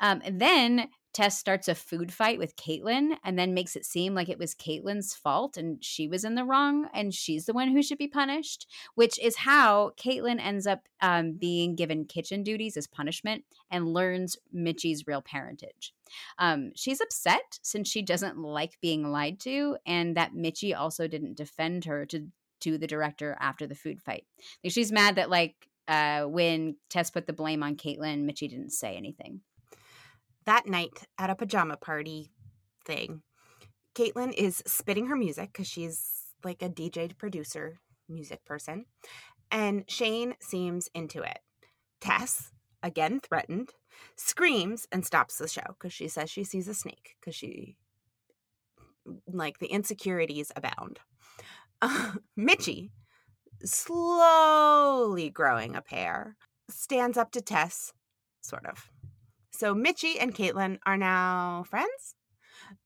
Um, 0.00 0.22
then 0.28 0.88
Tess 1.16 1.38
starts 1.38 1.66
a 1.66 1.74
food 1.74 2.12
fight 2.12 2.38
with 2.38 2.56
Caitlin 2.56 3.16
and 3.24 3.38
then 3.38 3.54
makes 3.54 3.74
it 3.74 3.86
seem 3.86 4.14
like 4.14 4.28
it 4.28 4.38
was 4.38 4.54
Caitlin's 4.54 5.14
fault 5.14 5.56
and 5.56 5.82
she 5.82 6.06
was 6.06 6.24
in 6.24 6.34
the 6.34 6.44
wrong 6.44 6.90
and 6.92 7.14
she's 7.14 7.46
the 7.46 7.54
one 7.54 7.68
who 7.68 7.82
should 7.82 7.96
be 7.96 8.06
punished, 8.06 8.70
which 8.96 9.18
is 9.18 9.36
how 9.36 9.92
Caitlin 9.96 10.38
ends 10.38 10.66
up 10.66 10.80
um, 11.00 11.32
being 11.32 11.74
given 11.74 12.04
kitchen 12.04 12.42
duties 12.42 12.76
as 12.76 12.86
punishment 12.86 13.44
and 13.70 13.94
learns 13.94 14.36
Mitchie's 14.54 15.06
real 15.06 15.22
parentage. 15.22 15.94
Um, 16.38 16.72
she's 16.76 17.00
upset 17.00 17.60
since 17.62 17.88
she 17.88 18.02
doesn't 18.02 18.36
like 18.36 18.76
being 18.82 19.10
lied 19.10 19.40
to 19.40 19.78
and 19.86 20.18
that 20.18 20.34
Mitchie 20.34 20.76
also 20.76 21.08
didn't 21.08 21.38
defend 21.38 21.86
her 21.86 22.04
to 22.04 22.26
to 22.60 22.76
the 22.76 22.86
director 22.86 23.38
after 23.40 23.66
the 23.66 23.74
food 23.74 24.02
fight. 24.02 24.26
Like 24.62 24.74
she's 24.74 24.92
mad 24.92 25.16
that 25.16 25.30
like 25.30 25.54
uh, 25.88 26.24
when 26.24 26.76
Tess 26.90 27.10
put 27.10 27.26
the 27.26 27.32
blame 27.32 27.62
on 27.62 27.76
Caitlin, 27.76 28.30
Mitchie 28.30 28.50
didn't 28.50 28.72
say 28.72 28.96
anything 28.96 29.40
that 30.46 30.66
night 30.66 31.04
at 31.18 31.30
a 31.30 31.34
pajama 31.34 31.76
party 31.76 32.32
thing, 32.84 33.22
Caitlin 33.94 34.32
is 34.32 34.62
spitting 34.66 35.06
her 35.06 35.16
music 35.16 35.52
because 35.52 35.66
she's 35.66 36.34
like 36.44 36.62
a 36.62 36.68
DJ 36.68 37.16
producer, 37.16 37.80
music 38.08 38.44
person, 38.44 38.86
and 39.50 39.84
Shane 39.88 40.34
seems 40.40 40.88
into 40.94 41.22
it. 41.22 41.38
Tess, 42.00 42.52
again 42.82 43.20
threatened, 43.20 43.70
screams 44.16 44.86
and 44.92 45.04
stops 45.04 45.38
the 45.38 45.48
show 45.48 45.62
because 45.68 45.92
she 45.92 46.08
says 46.08 46.30
she 46.30 46.44
sees 46.44 46.68
a 46.68 46.74
snake 46.74 47.16
because 47.20 47.34
she, 47.34 47.76
like, 49.26 49.58
the 49.58 49.66
insecurities 49.66 50.52
abound. 50.54 51.00
Uh, 51.82 52.12
Mitchie, 52.38 52.90
slowly 53.64 55.30
growing 55.30 55.74
a 55.74 55.82
pair, 55.82 56.36
stands 56.68 57.16
up 57.16 57.32
to 57.32 57.40
Tess, 57.40 57.92
sort 58.40 58.66
of. 58.66 58.90
So 59.56 59.74
Mitchie 59.74 60.16
and 60.20 60.34
Caitlin 60.34 60.78
are 60.84 60.98
now 60.98 61.64
friends. 61.66 62.14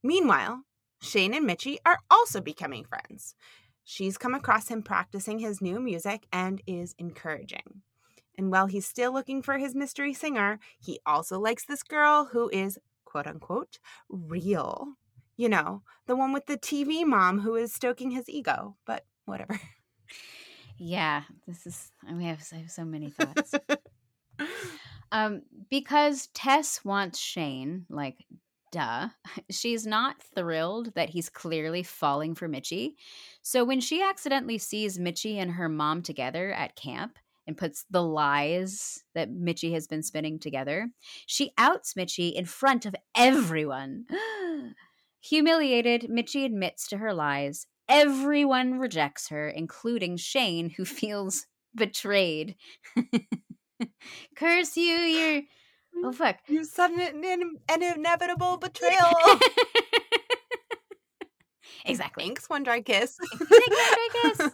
Meanwhile, 0.05 0.63
Shane 1.03 1.35
and 1.35 1.45
Mitchie 1.45 1.79
are 1.85 1.99
also 2.09 2.41
becoming 2.41 2.85
friends. 2.85 3.35
She's 3.83 4.17
come 4.17 4.35
across 4.35 4.69
him 4.69 4.85
practicing 4.85 5.41
his 5.41 5.61
new 5.61 5.81
music 5.81 6.29
and 6.33 6.63
is 6.69 6.95
encouraging. 6.97 7.83
And 8.39 8.53
while 8.53 8.67
he's 8.67 8.87
still 8.87 9.13
looking 9.13 9.43
for 9.43 9.59
his 9.59 9.75
mystery 9.75 10.15
singer, 10.15 10.61
he 10.79 11.01
also 11.05 11.41
likes 11.41 11.65
this 11.65 11.83
girl 11.83 12.29
who 12.31 12.49
is, 12.51 12.79
quote 13.05 13.27
unquote, 13.27 13.81
real. 14.09 14.95
You 15.37 15.49
know, 15.49 15.83
the 16.07 16.15
one 16.15 16.33
with 16.33 16.47
the 16.47 16.57
TV 16.57 17.05
mom 17.05 17.41
who 17.41 17.57
is 17.57 17.73
stoking 17.73 18.13
his 18.13 18.29
ego, 18.29 18.77
but 18.87 19.07
whatever. 19.25 19.59
Yeah, 20.83 21.25
this 21.47 21.67
is, 21.67 21.93
I, 22.09 22.13
mean, 22.13 22.29
I 22.29 22.31
have, 22.31 22.47
I 22.53 22.57
have 22.57 22.71
so 22.71 22.85
many 22.85 23.11
thoughts. 23.19 23.55
Um, 25.13 25.43
because 25.71 26.29
Tess 26.35 26.85
wants 26.85 27.19
Shane, 27.19 27.87
like, 27.89 28.25
duh. 28.73 29.09
She's 29.51 29.87
not 29.87 30.23
thrilled 30.23 30.95
that 30.95 31.11
he's 31.11 31.29
clearly 31.29 31.83
falling 31.83 32.35
for 32.35 32.49
Mitchie. 32.49 32.95
So 33.43 33.65
when 33.65 33.81
she 33.81 34.03
accidentally 34.03 34.59
sees 34.59 34.99
Mitchie 34.99 35.37
and 35.37 35.53
her 35.53 35.69
mom 35.69 36.03
together 36.03 36.53
at 36.53 36.77
camp 36.77 37.19
and 37.47 37.57
puts 37.57 37.85
the 37.91 38.03
lies 38.03 39.03
that 39.15 39.31
Mitchie 39.31 39.73
has 39.73 39.87
been 39.87 40.03
spinning 40.03 40.39
together, 40.39 40.89
she 41.27 41.53
outs 41.59 41.95
Mitchie 41.95 42.33
in 42.33 42.45
front 42.45 42.87
of 42.87 42.95
everyone. 43.17 44.07
Humiliated, 45.23 46.09
Mitchie 46.11 46.45
admits 46.45 46.87
to 46.89 46.99
her 46.99 47.13
lies. 47.13 47.67
Everyone 47.89 48.79
rejects 48.79 49.29
her, 49.29 49.49
including 49.49 50.17
Shane, 50.17 50.71
who 50.71 50.85
feels 50.85 51.47
betrayed. 51.75 52.55
Curse 54.37 54.77
you, 54.77 54.85
you're. 54.85 55.43
Oh, 56.05 56.13
fuck. 56.13 56.37
You 56.47 56.65
sudden 56.65 57.01
an, 57.01 57.59
an 57.69 57.83
inevitable 57.83 58.57
betrayal. 58.57 59.11
exactly. 61.85 62.25
Thanks, 62.25 62.49
One 62.49 62.63
Dry 62.63 62.81
Kiss. 62.81 63.17
Thanks, 63.19 63.51
One 63.51 63.59
Dry 63.69 64.09
Kiss. 64.13 64.51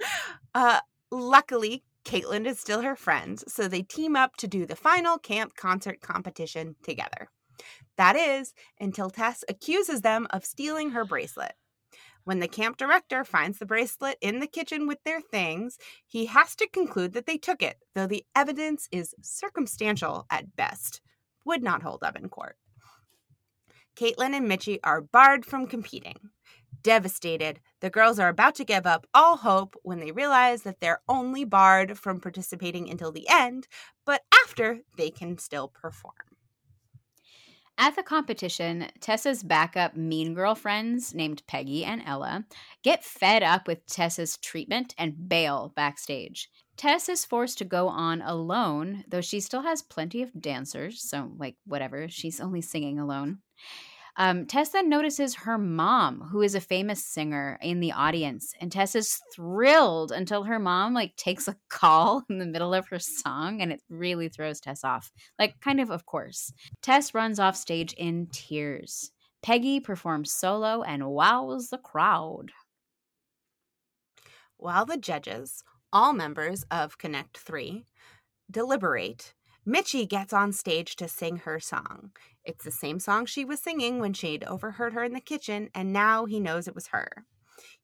uh, 0.54 0.80
luckily, 1.10 1.84
Caitlin 2.04 2.46
is 2.46 2.58
still 2.58 2.82
her 2.82 2.96
friend, 2.96 3.42
so 3.46 3.68
they 3.68 3.82
team 3.82 4.16
up 4.16 4.36
to 4.36 4.48
do 4.48 4.66
the 4.66 4.76
final 4.76 5.18
camp 5.18 5.54
concert 5.56 6.00
competition 6.00 6.74
together. 6.82 7.28
That 7.96 8.16
is, 8.16 8.54
until 8.80 9.10
Tess 9.10 9.44
accuses 9.48 10.00
them 10.00 10.26
of 10.30 10.44
stealing 10.44 10.90
her 10.90 11.04
bracelet. 11.04 11.52
When 12.28 12.40
the 12.40 12.46
camp 12.46 12.76
director 12.76 13.24
finds 13.24 13.58
the 13.58 13.64
bracelet 13.64 14.18
in 14.20 14.38
the 14.38 14.46
kitchen 14.46 14.86
with 14.86 15.02
their 15.02 15.22
things, 15.22 15.78
he 16.06 16.26
has 16.26 16.54
to 16.56 16.68
conclude 16.68 17.14
that 17.14 17.24
they 17.24 17.38
took 17.38 17.62
it, 17.62 17.78
though 17.94 18.06
the 18.06 18.26
evidence 18.36 18.86
is 18.92 19.14
circumstantial 19.22 20.26
at 20.30 20.54
best. 20.54 21.00
Would 21.46 21.62
not 21.62 21.82
hold 21.82 22.02
up 22.02 22.16
in 22.16 22.28
court. 22.28 22.58
Caitlin 23.96 24.34
and 24.34 24.46
Mitchie 24.46 24.78
are 24.84 25.00
barred 25.00 25.46
from 25.46 25.66
competing. 25.66 26.18
Devastated, 26.82 27.60
the 27.80 27.88
girls 27.88 28.18
are 28.18 28.28
about 28.28 28.56
to 28.56 28.64
give 28.64 28.84
up 28.84 29.06
all 29.14 29.38
hope 29.38 29.74
when 29.82 29.98
they 29.98 30.12
realize 30.12 30.64
that 30.64 30.80
they're 30.80 31.00
only 31.08 31.44
barred 31.44 31.98
from 31.98 32.20
participating 32.20 32.90
until 32.90 33.10
the 33.10 33.26
end, 33.30 33.68
but 34.04 34.20
after 34.44 34.80
they 34.98 35.08
can 35.08 35.38
still 35.38 35.68
perform. 35.68 36.12
At 37.80 37.94
the 37.94 38.02
competition, 38.02 38.88
Tess's 39.00 39.44
backup 39.44 39.96
mean 39.96 40.34
girlfriends, 40.34 41.14
named 41.14 41.44
Peggy 41.46 41.84
and 41.84 42.02
Ella, 42.04 42.44
get 42.82 43.04
fed 43.04 43.44
up 43.44 43.68
with 43.68 43.86
Tess's 43.86 44.36
treatment 44.36 44.94
and 44.98 45.28
bail 45.28 45.72
backstage. 45.76 46.50
Tess 46.76 47.08
is 47.08 47.24
forced 47.24 47.56
to 47.58 47.64
go 47.64 47.86
on 47.86 48.20
alone, 48.20 49.04
though 49.06 49.20
she 49.20 49.38
still 49.38 49.62
has 49.62 49.80
plenty 49.82 50.22
of 50.22 50.40
dancers, 50.40 51.00
so, 51.00 51.32
like, 51.36 51.56
whatever, 51.66 52.08
she's 52.08 52.40
only 52.40 52.60
singing 52.60 52.98
alone. 52.98 53.38
Um, 54.20 54.46
Tess 54.46 54.70
then 54.70 54.88
notices 54.88 55.36
her 55.36 55.56
mom, 55.56 56.20
who 56.20 56.42
is 56.42 56.56
a 56.56 56.60
famous 56.60 57.04
singer, 57.04 57.56
in 57.62 57.78
the 57.78 57.92
audience, 57.92 58.52
and 58.60 58.70
Tess 58.70 58.96
is 58.96 59.20
thrilled 59.32 60.10
until 60.10 60.42
her 60.42 60.58
mom 60.58 60.92
like 60.92 61.14
takes 61.14 61.46
a 61.46 61.56
call 61.68 62.24
in 62.28 62.38
the 62.38 62.46
middle 62.46 62.74
of 62.74 62.88
her 62.88 62.98
song, 62.98 63.62
and 63.62 63.72
it 63.72 63.80
really 63.88 64.28
throws 64.28 64.60
Tess 64.60 64.82
off. 64.82 65.12
Like, 65.38 65.60
kind 65.60 65.80
of, 65.80 65.90
of 65.90 66.04
course. 66.04 66.52
Tess 66.82 67.14
runs 67.14 67.38
off 67.38 67.54
stage 67.56 67.92
in 67.92 68.26
tears. 68.32 69.12
Peggy 69.40 69.78
performs 69.78 70.32
solo 70.32 70.82
and 70.82 71.06
wows 71.06 71.68
the 71.68 71.78
crowd. 71.78 72.50
While 74.56 74.84
the 74.84 74.96
judges, 74.96 75.62
all 75.92 76.12
members 76.12 76.64
of 76.72 76.98
Connect 76.98 77.38
3, 77.38 77.86
deliberate, 78.50 79.32
Mitchie 79.68 80.08
gets 80.08 80.32
on 80.32 80.52
stage 80.52 80.96
to 80.96 81.06
sing 81.06 81.38
her 81.38 81.60
song. 81.60 82.12
It's 82.42 82.64
the 82.64 82.70
same 82.70 82.98
song 82.98 83.26
she 83.26 83.44
was 83.44 83.60
singing 83.60 83.98
when 83.98 84.14
Shane 84.14 84.42
overheard 84.46 84.94
her 84.94 85.04
in 85.04 85.12
the 85.12 85.20
kitchen, 85.20 85.68
and 85.74 85.92
now 85.92 86.24
he 86.24 86.40
knows 86.40 86.66
it 86.66 86.74
was 86.74 86.86
her. 86.86 87.26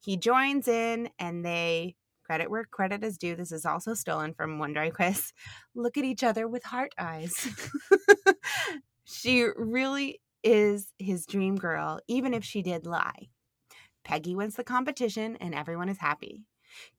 He 0.00 0.16
joins 0.16 0.66
in 0.66 1.10
and 1.18 1.44
they 1.44 1.96
credit 2.24 2.50
where 2.50 2.64
credit 2.64 3.04
is 3.04 3.18
due. 3.18 3.36
This 3.36 3.52
is 3.52 3.66
also 3.66 3.92
stolen 3.92 4.32
from 4.32 4.58
One 4.58 4.72
Dry 4.72 4.88
Quiz. 4.88 5.34
Look 5.74 5.98
at 5.98 6.04
each 6.04 6.24
other 6.24 6.48
with 6.48 6.64
heart 6.64 6.94
eyes. 6.98 7.48
she 9.04 9.46
really 9.54 10.22
is 10.42 10.90
his 10.98 11.26
dream 11.26 11.56
girl, 11.56 12.00
even 12.08 12.32
if 12.32 12.44
she 12.44 12.62
did 12.62 12.86
lie. 12.86 13.28
Peggy 14.04 14.34
wins 14.34 14.56
the 14.56 14.64
competition 14.64 15.36
and 15.36 15.54
everyone 15.54 15.90
is 15.90 15.98
happy. 15.98 16.44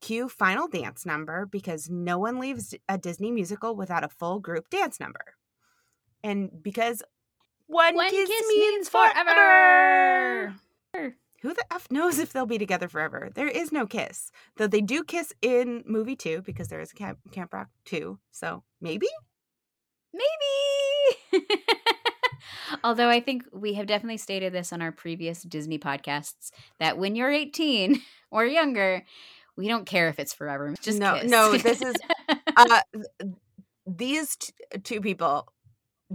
Cue 0.01 0.29
final 0.29 0.67
dance 0.67 1.05
number 1.05 1.45
because 1.45 1.89
no 1.89 2.17
one 2.17 2.39
leaves 2.39 2.75
a 2.89 2.97
Disney 2.97 3.31
musical 3.31 3.75
without 3.75 4.03
a 4.03 4.09
full 4.09 4.39
group 4.39 4.69
dance 4.69 4.99
number. 4.99 5.35
And 6.23 6.49
because 6.63 7.01
one, 7.67 7.95
One 7.95 8.09
kiss, 8.09 8.27
kiss 8.29 8.47
means 8.47 8.71
means 8.71 8.89
forever. 8.89 10.55
forever. 10.93 11.15
Who 11.41 11.53
the 11.53 11.65
F 11.71 11.91
knows 11.91 12.17
if 12.17 12.33
they'll 12.33 12.45
be 12.47 12.57
together 12.57 12.87
forever? 12.87 13.29
There 13.33 13.47
is 13.47 13.71
no 13.71 13.85
kiss. 13.85 14.31
Though 14.57 14.67
they 14.67 14.81
do 14.81 15.03
kiss 15.03 15.33
in 15.41 15.83
movie 15.85 16.15
two 16.15 16.41
because 16.41 16.69
there 16.69 16.79
is 16.79 16.91
Camp, 16.91 17.19
Camp 17.31 17.53
Rock 17.53 17.67
2. 17.85 18.17
So 18.31 18.63
maybe? 18.81 19.07
Maybe. 20.13 21.45
Although 22.83 23.09
I 23.09 23.19
think 23.19 23.45
we 23.53 23.73
have 23.75 23.85
definitely 23.85 24.17
stated 24.17 24.53
this 24.53 24.73
on 24.73 24.81
our 24.81 24.91
previous 24.91 25.43
Disney 25.43 25.77
podcasts 25.77 26.51
that 26.79 26.97
when 26.97 27.15
you're 27.15 27.31
18 27.31 28.01
or 28.31 28.45
younger, 28.45 29.03
we 29.57 29.67
don't 29.67 29.85
care 29.85 30.09
if 30.09 30.19
it's 30.19 30.33
forever. 30.33 30.73
Just 30.81 30.99
no, 30.99 31.19
kiss. 31.19 31.31
no, 31.31 31.57
this 31.57 31.81
is 31.81 31.95
uh 32.57 32.81
these 33.87 34.35
t- 34.35 34.53
two 34.83 35.01
people 35.01 35.47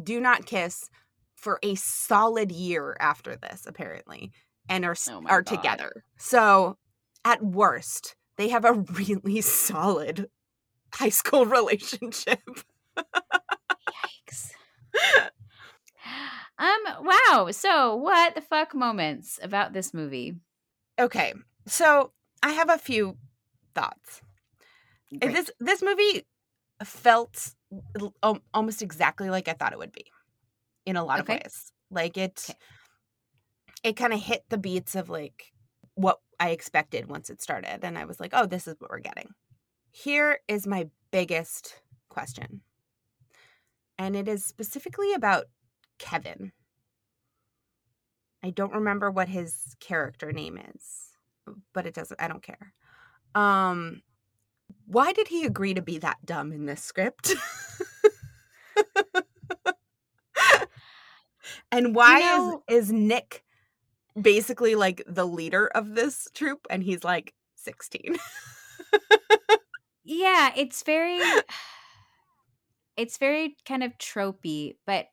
do 0.01 0.21
not 0.21 0.47
kiss 0.47 0.89
for 1.37 1.59
a 1.63 1.75
solid 1.75 2.53
year 2.53 2.97
after 3.01 3.37
this 3.37 3.65
apparently 3.67 4.31
and 4.69 4.85
are 4.85 4.95
Oh 5.09 5.23
are 5.27 5.43
God. 5.43 5.57
together. 5.57 6.05
So 6.19 6.77
at 7.25 7.43
worst, 7.43 8.15
they 8.37 8.49
have 8.49 8.65
a 8.65 8.73
really 8.73 9.41
solid 9.43 10.29
high 10.95 11.09
school 11.09 11.47
relationship. 11.47 12.41
Yikes. 12.97 14.51
um. 16.59 16.79
Wow. 17.03 17.49
So, 17.51 17.95
what 17.97 18.35
the 18.35 18.41
fuck 18.41 18.75
moments 18.75 19.39
about 19.43 19.73
this 19.73 19.95
movie? 19.95 20.37
Okay. 20.99 21.33
So, 21.67 22.13
I 22.43 22.53
have 22.53 22.71
a 22.71 22.79
few 22.79 23.17
thoughts. 23.75 24.23
Great. 25.21 25.35
This 25.35 25.51
this 25.61 25.83
movie 25.83 26.25
felt 26.85 27.55
almost 28.55 28.83
exactly 28.83 29.31
like 29.31 29.49
I 29.49 29.53
thought 29.53 29.73
it 29.73 29.79
would 29.79 29.93
be 29.93 30.07
in 30.87 30.97
a 30.97 31.05
lot 31.05 31.21
Okay. 31.21 31.35
of 31.35 31.43
ways. 31.43 31.73
Like 31.91 32.17
it 32.17 32.47
Okay. 32.49 32.59
it 33.83 33.97
kind 33.97 34.13
of 34.13 34.21
hit 34.21 34.45
the 34.49 34.59
beats 34.59 34.95
of 34.95 35.09
like 35.09 35.53
what 35.95 36.21
I 36.39 36.51
expected 36.51 37.09
once 37.09 37.31
it 37.31 37.43
started 37.43 37.85
and 37.85 37.99
I 37.99 38.05
was 38.05 38.21
like, 38.21 38.31
"Oh, 38.33 38.47
this 38.47 38.67
is 38.67 38.77
what 38.79 38.91
we're 38.91 39.01
getting." 39.01 39.35
Here 39.93 40.39
is 40.49 40.67
my 40.67 40.89
biggest 41.11 41.83
question. 42.09 42.63
And 43.99 44.17
it 44.17 44.29
is 44.29 44.45
specifically 44.45 45.13
about 45.13 45.47
Kevin. 45.99 46.53
I 48.43 48.51
don't 48.51 48.73
remember 48.73 49.11
what 49.11 49.29
his 49.29 49.77
character 49.81 50.33
name 50.33 50.59
is, 50.75 51.11
but 51.75 51.87
it 51.87 51.95
doesn't 51.95 52.21
I 52.21 52.29
don't 52.29 52.43
care. 52.43 52.73
Um 53.35 54.03
why 54.87 55.13
did 55.13 55.29
he 55.29 55.45
agree 55.45 55.75
to 55.75 55.83
be 55.83 55.99
that 55.99 56.19
dumb 56.25 56.53
in 56.53 56.67
this 56.67 56.83
script? 56.83 57.35
and 61.73 61.95
why 61.95 62.21
know- 62.21 62.63
is 62.69 62.87
is 62.87 62.93
Nick 62.93 63.45
basically 64.21 64.75
like 64.75 65.03
the 65.07 65.27
leader 65.27 65.69
of 65.69 65.95
this 65.95 66.29
troop 66.35 66.67
and 66.69 66.83
he's 66.83 67.05
like 67.05 67.35
16? 67.57 68.17
yeah, 70.05 70.51
it's 70.57 70.83
very 70.83 71.21
it's 72.97 73.19
very 73.19 73.57
kind 73.67 73.83
of 73.83 73.97
tropey, 73.99 74.77
but 74.87 75.07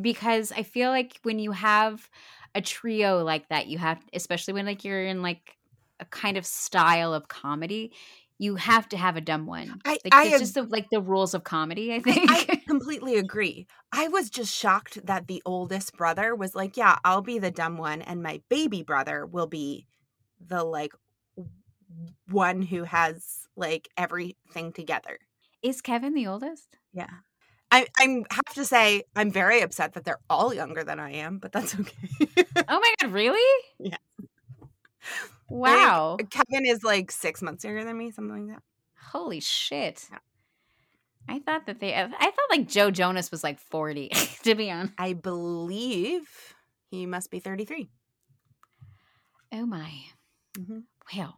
because 0.00 0.52
I 0.52 0.62
feel 0.62 0.90
like 0.90 1.18
when 1.22 1.38
you 1.38 1.52
have 1.52 2.08
a 2.54 2.60
trio 2.60 3.24
like 3.24 3.48
that, 3.48 3.66
you 3.66 3.78
have 3.78 3.98
especially 4.12 4.54
when 4.54 4.66
like 4.66 4.84
you're 4.84 5.04
in 5.04 5.22
like 5.22 5.57
kind 6.10 6.36
of 6.36 6.46
style 6.46 7.14
of 7.14 7.28
comedy, 7.28 7.92
you 8.38 8.56
have 8.56 8.88
to 8.90 8.96
have 8.96 9.16
a 9.16 9.20
dumb 9.20 9.46
one. 9.46 9.80
I- 9.84 9.98
like 10.04 10.14
I 10.14 10.26
it's 10.26 10.36
ag- 10.36 10.40
just 10.40 10.54
the, 10.54 10.62
like 10.62 10.88
the 10.90 11.00
rules 11.00 11.34
of 11.34 11.44
comedy, 11.44 11.92
I 11.94 12.00
think. 12.00 12.30
I 12.30 12.60
completely 12.68 13.16
agree. 13.16 13.66
I 13.92 14.08
was 14.08 14.30
just 14.30 14.54
shocked 14.54 15.04
that 15.06 15.26
the 15.26 15.42
oldest 15.44 15.96
brother 15.96 16.34
was 16.34 16.54
like, 16.54 16.76
"Yeah, 16.76 16.98
I'll 17.04 17.22
be 17.22 17.38
the 17.38 17.50
dumb 17.50 17.76
one 17.76 18.02
and 18.02 18.22
my 18.22 18.40
baby 18.48 18.82
brother 18.82 19.26
will 19.26 19.46
be 19.46 19.86
the 20.40 20.64
like 20.64 20.92
one 22.28 22.62
who 22.62 22.84
has 22.84 23.46
like 23.56 23.88
everything 23.96 24.72
together." 24.72 25.18
Is 25.62 25.80
Kevin 25.80 26.14
the 26.14 26.26
oldest? 26.26 26.76
Yeah. 26.92 27.08
I 27.70 27.86
I'm 27.98 28.24
have 28.30 28.54
to 28.54 28.64
say 28.64 29.02
I'm 29.16 29.30
very 29.30 29.60
upset 29.60 29.94
that 29.94 30.04
they're 30.04 30.20
all 30.30 30.54
younger 30.54 30.84
than 30.84 31.00
I 31.00 31.12
am, 31.12 31.38
but 31.38 31.52
that's 31.52 31.78
okay. 31.78 32.08
Oh 32.68 32.80
my 32.80 32.94
god, 33.00 33.12
really? 33.12 33.64
Yeah. 33.78 33.96
Wow. 35.48 36.16
Kevin 36.30 36.66
is 36.66 36.82
like 36.84 37.10
6 37.10 37.42
months 37.42 37.64
younger 37.64 37.84
than 37.84 37.96
me, 37.96 38.10
something 38.10 38.46
like 38.48 38.56
that. 38.56 38.62
Holy 39.12 39.40
shit. 39.40 40.06
Yeah. 40.10 40.18
I 41.28 41.40
thought 41.40 41.66
that 41.66 41.78
they 41.80 41.94
I 41.94 42.06
thought 42.08 42.50
like 42.50 42.68
Joe 42.68 42.90
Jonas 42.90 43.30
was 43.30 43.44
like 43.44 43.58
40, 43.58 44.08
to 44.44 44.54
be 44.54 44.70
honest. 44.70 44.94
I 44.98 45.12
believe 45.12 46.26
he 46.90 47.06
must 47.06 47.30
be 47.30 47.38
33. 47.38 47.90
Oh 49.52 49.66
my. 49.66 49.90
Mhm. 50.58 50.84
Well. 51.14 51.36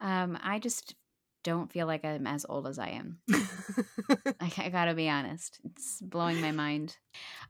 Um, 0.00 0.38
I 0.42 0.58
just 0.58 0.94
don't 1.44 1.72
feel 1.72 1.86
like 1.86 2.04
I'm 2.04 2.26
as 2.26 2.46
old 2.48 2.66
as 2.66 2.78
I 2.78 2.88
am. 2.88 3.18
I, 4.40 4.52
I 4.58 4.68
gotta 4.70 4.94
be 4.94 5.08
honest. 5.08 5.60
It's 5.64 6.00
blowing 6.02 6.40
my 6.40 6.52
mind. 6.52 6.96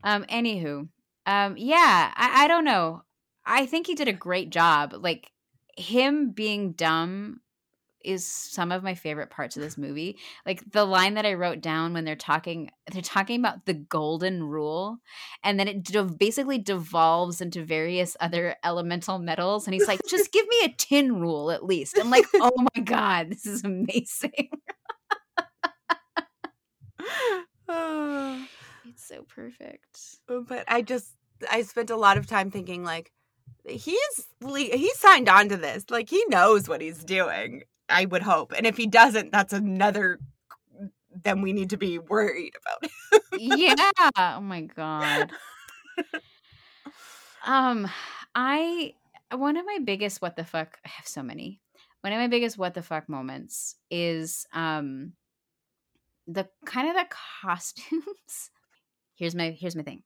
Um, 0.05 0.25
anywho. 0.25 0.89
Um, 1.27 1.57
yeah, 1.57 2.13
I, 2.17 2.45
I 2.45 2.49
don't 2.49 2.65
know. 2.65 3.03
I 3.47 3.67
think 3.67 3.87
he 3.87 3.95
did 3.95 4.09
a 4.09 4.13
great 4.13 4.51
job. 4.51 4.95
Like 4.99 5.31
him 5.77 6.31
being 6.31 6.73
dumb 6.73 7.41
is 8.07 8.25
some 8.25 8.71
of 8.71 8.85
my 8.85 8.95
favorite 8.95 9.31
parts 9.31 9.57
of 9.57 9.63
this 9.63 9.77
movie. 9.77 10.17
Like 10.47 10.63
the 10.71 10.85
line 10.85 11.15
that 11.15 11.27
I 11.27 11.35
wrote 11.35 11.61
down 11.61 11.93
when 11.93 12.05
they're 12.05 12.15
talking, 12.15 12.71
they're 12.91 13.03
talking 13.03 13.41
about 13.41 13.67
the 13.67 13.75
golden 13.75 14.45
rule, 14.45 14.99
and 15.43 15.59
then 15.59 15.67
it 15.69 15.83
dev- 15.83 16.17
basically 16.19 16.59
devolves 16.59 17.41
into 17.41 17.65
various 17.65 18.17
other 18.21 18.55
elemental 18.65 19.19
metals. 19.19 19.67
And 19.67 19.75
he's 19.75 19.89
like, 19.89 20.01
"Just 20.09 20.33
give 20.33 20.47
me 20.47 20.57
a 20.65 20.75
tin 20.79 21.21
rule 21.21 21.51
at 21.51 21.65
least." 21.65 21.99
I'm 21.99 22.11
like, 22.11 22.27
"Oh 22.35 22.53
my 22.77 22.83
god, 22.83 23.31
this 23.31 23.45
is 23.45 23.65
amazing! 23.65 24.51
It's 28.89 29.09
so 29.09 29.25
perfect." 29.25 30.21
but 30.29 30.65
I 30.69 30.81
just 30.81 31.11
I 31.51 31.63
spent 31.63 31.91
a 31.91 31.97
lot 31.97 32.17
of 32.17 32.27
time 32.27 32.51
thinking 32.51 32.85
like 32.85 33.13
he's 33.69 34.27
he 34.47 34.93
signed 34.95 35.29
on 35.29 35.49
to 35.49 35.57
this. 35.57 35.85
Like 35.91 36.09
he 36.09 36.25
knows 36.29 36.69
what 36.69 36.81
he's 36.81 37.05
doing. 37.05 37.63
I 37.89 38.05
would 38.05 38.23
hope. 38.23 38.53
And 38.57 38.67
if 38.67 38.77
he 38.77 38.87
doesn't, 38.87 39.33
that's 39.33 39.53
another 39.53 40.19
then 41.23 41.41
we 41.41 41.53
need 41.53 41.71
to 41.71 41.77
be 41.77 41.99
worried 41.99 42.53
about. 42.61 42.91
yeah. 43.39 43.75
Oh 44.17 44.41
my 44.41 44.63
god. 44.63 45.33
Um, 47.47 47.89
I 48.35 48.95
one 49.33 49.57
of 49.57 49.65
my 49.65 49.79
biggest 49.83 50.21
what 50.21 50.37
the 50.37 50.45
fuck. 50.45 50.79
I 50.85 50.89
have 50.89 51.07
so 51.07 51.23
many. 51.23 51.61
One 52.01 52.13
of 52.13 52.19
my 52.19 52.27
biggest 52.27 52.59
what 52.59 52.75
the 52.75 52.83
fuck 52.83 53.09
moments 53.09 53.77
is 53.89 54.47
um 54.53 55.13
the 56.27 56.49
kind 56.65 56.89
of 56.89 56.97
the 56.97 57.07
costumes. 57.51 58.51
here's 59.15 59.35
my 59.35 59.51
here's 59.51 59.77
my 59.77 59.83
thing. 59.83 60.03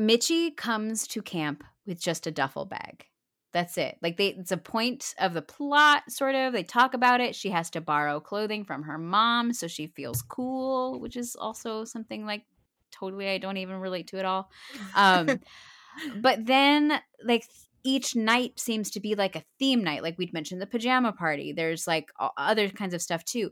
Mitchie 0.00 0.56
comes 0.56 1.06
to 1.08 1.20
camp 1.20 1.62
with 1.86 2.00
just 2.00 2.26
a 2.26 2.30
duffel 2.30 2.64
bag. 2.64 3.06
That's 3.52 3.76
it. 3.76 3.98
Like 4.00 4.16
they 4.16 4.28
it's 4.28 4.52
a 4.52 4.56
point 4.56 5.14
of 5.18 5.34
the 5.34 5.42
plot 5.42 6.04
sort 6.08 6.34
of. 6.34 6.52
They 6.52 6.62
talk 6.62 6.94
about 6.94 7.20
it. 7.20 7.34
She 7.34 7.50
has 7.50 7.68
to 7.70 7.80
borrow 7.80 8.18
clothing 8.20 8.64
from 8.64 8.84
her 8.84 8.96
mom 8.96 9.52
so 9.52 9.66
she 9.66 9.88
feels 9.88 10.22
cool, 10.22 11.00
which 11.00 11.16
is 11.16 11.36
also 11.36 11.84
something 11.84 12.24
like 12.24 12.44
totally 12.90 13.28
I 13.28 13.38
don't 13.38 13.58
even 13.58 13.76
relate 13.76 14.06
to 14.08 14.18
at 14.18 14.24
all. 14.24 14.50
Um 14.94 15.40
but 16.20 16.46
then 16.46 17.00
like 17.24 17.44
each 17.82 18.14
night 18.14 18.58
seems 18.58 18.90
to 18.92 19.00
be 19.00 19.14
like 19.14 19.36
a 19.36 19.44
theme 19.58 19.82
night 19.82 20.02
like 20.02 20.16
we'd 20.18 20.32
mentioned 20.32 20.60
the 20.60 20.66
pajama 20.66 21.12
party 21.12 21.52
there's 21.52 21.86
like 21.86 22.10
other 22.36 22.68
kinds 22.68 22.92
of 22.92 23.00
stuff 23.00 23.24
too 23.24 23.50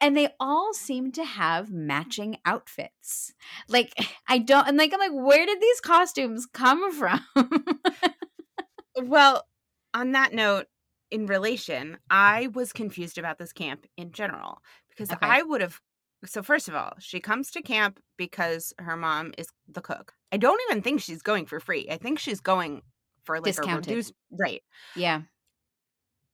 and 0.00 0.16
they 0.16 0.28
all 0.38 0.72
seem 0.74 1.10
to 1.12 1.24
have 1.24 1.70
matching 1.72 2.36
outfits 2.44 3.32
like 3.68 3.92
i 4.28 4.38
don't 4.38 4.68
and 4.68 4.76
like 4.76 4.92
i'm 4.92 5.00
like 5.00 5.12
where 5.26 5.46
did 5.46 5.60
these 5.60 5.80
costumes 5.80 6.46
come 6.52 6.92
from 6.92 7.20
well, 9.02 9.44
on 9.94 10.12
that 10.12 10.32
note, 10.32 10.66
in 11.10 11.26
relation, 11.26 11.98
I 12.10 12.48
was 12.48 12.72
confused 12.72 13.18
about 13.18 13.38
this 13.38 13.52
camp 13.52 13.86
in 13.96 14.12
general 14.12 14.58
because 14.90 15.10
Okay. 15.12 15.18
I 15.26 15.42
would 15.42 15.60
have. 15.60 15.80
So 16.24 16.42
first 16.42 16.68
of 16.68 16.74
all, 16.74 16.94
she 16.98 17.20
comes 17.20 17.50
to 17.52 17.62
camp 17.62 18.00
because 18.16 18.72
her 18.78 18.96
mom 18.96 19.32
is 19.38 19.48
the 19.68 19.80
cook. 19.80 20.14
I 20.32 20.38
don't 20.38 20.60
even 20.68 20.82
think 20.82 21.00
she's 21.00 21.22
going 21.22 21.46
for 21.46 21.60
free. 21.60 21.86
I 21.90 21.96
think 21.98 22.18
she's 22.18 22.40
going 22.40 22.82
for 23.24 23.36
like 23.36 23.44
Discounted. 23.44 23.86
a 23.86 23.90
reduced 23.94 24.12
rate. 24.30 24.62
yeah 24.96 25.22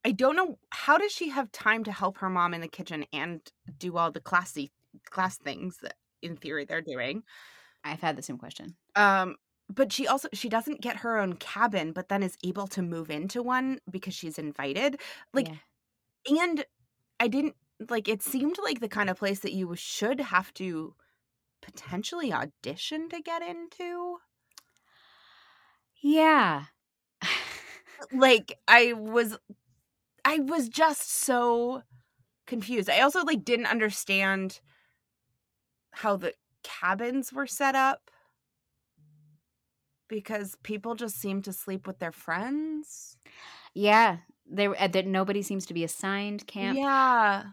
I 0.04 0.12
don't 0.12 0.36
know 0.36 0.58
how 0.70 0.98
does 0.98 1.12
she 1.12 1.28
have 1.30 1.52
time 1.52 1.84
to 1.84 1.92
help 1.92 2.18
her 2.18 2.28
mom 2.30 2.54
in 2.54 2.60
the 2.60 2.68
kitchen 2.68 3.04
and 3.12 3.40
do 3.78 3.96
all 3.96 4.10
the 4.10 4.20
classy 4.20 4.72
class 5.10 5.38
things 5.38 5.78
that 5.82 5.94
in 6.22 6.36
theory 6.36 6.64
they're 6.64 6.82
doing. 6.82 7.22
I've 7.84 8.00
had 8.00 8.16
the 8.16 8.22
same 8.22 8.38
question. 8.38 8.76
Um 8.96 9.36
but 9.68 9.92
she 9.92 10.06
also 10.06 10.28
she 10.34 10.48
doesn't 10.48 10.82
get 10.82 10.98
her 10.98 11.18
own 11.18 11.34
cabin 11.34 11.92
but 11.92 12.08
then 12.08 12.22
is 12.22 12.36
able 12.44 12.66
to 12.68 12.82
move 12.82 13.10
into 13.10 13.42
one 13.42 13.80
because 13.90 14.14
she's 14.14 14.38
invited. 14.38 15.00
Like 15.32 15.48
Yeah. 15.48 15.56
and 16.28 16.64
I 17.20 17.28
didn't 17.28 17.56
like 17.90 18.08
it 18.08 18.22
seemed 18.22 18.58
like 18.62 18.80
the 18.80 18.88
kind 18.88 19.10
of 19.10 19.18
place 19.18 19.40
that 19.40 19.52
you 19.52 19.74
should 19.76 20.20
have 20.20 20.54
to 20.54 20.94
potentially 21.62 22.32
audition 22.32 23.08
to 23.10 23.20
get 23.20 23.42
into. 23.42 24.18
Yeah. 26.02 26.64
Like 28.12 28.58
I 28.68 28.94
was 28.94 29.38
I 30.24 30.38
was 30.38 30.68
just 30.68 31.10
so 31.10 31.82
confused. 32.46 32.88
I 32.90 33.00
also 33.00 33.22
like 33.24 33.44
didn't 33.44 33.66
understand 33.66 34.60
how 35.92 36.16
the 36.16 36.34
cabins 36.62 37.32
were 37.32 37.46
set 37.46 37.74
up 37.74 38.10
because 40.08 40.56
people 40.62 40.94
just 40.94 41.20
seem 41.20 41.42
to 41.42 41.52
sleep 41.52 41.86
with 41.86 41.98
their 41.98 42.12
friends. 42.12 43.16
yeah. 43.74 44.18
There 44.44 44.74
uh, 44.78 44.88
that 44.88 45.06
nobody 45.06 45.40
seems 45.40 45.66
to 45.66 45.74
be 45.74 45.84
assigned 45.84 46.46
camp. 46.48 46.76
Yeah. 46.76 47.44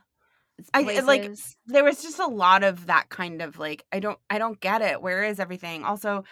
I- 0.73 0.79
I, 0.83 0.99
like. 1.01 1.31
There 1.67 1.83
was 1.83 2.01
just 2.01 2.17
a 2.19 2.25
lot 2.25 2.63
of 2.63 2.87
that 2.87 3.09
kind 3.09 3.41
of 3.43 3.59
like 3.59 3.85
I 3.91 3.99
don't 3.99 4.19
I 4.29 4.39
don't 4.39 4.59
get 4.59 4.81
it. 4.81 5.01
Where 5.01 5.23
is 5.23 5.39
everything? 5.39 5.85
Also 5.85 6.23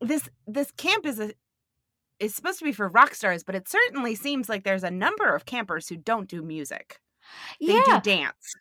this 0.00 0.28
this 0.46 0.70
camp 0.72 1.04
is 1.06 1.20
a 1.20 1.32
is 2.20 2.34
supposed 2.34 2.58
to 2.58 2.64
be 2.64 2.72
for 2.72 2.88
rock 2.88 3.14
stars, 3.14 3.42
but 3.42 3.54
it 3.54 3.68
certainly 3.68 4.14
seems 4.14 4.48
like 4.48 4.64
there's 4.64 4.84
a 4.84 4.90
number 4.90 5.34
of 5.34 5.46
campers 5.46 5.88
who 5.88 5.96
don't 5.96 6.28
do 6.28 6.42
music. 6.42 7.00
They 7.60 7.74
yeah. 7.74 8.00
do 8.00 8.00
dance. 8.00 8.54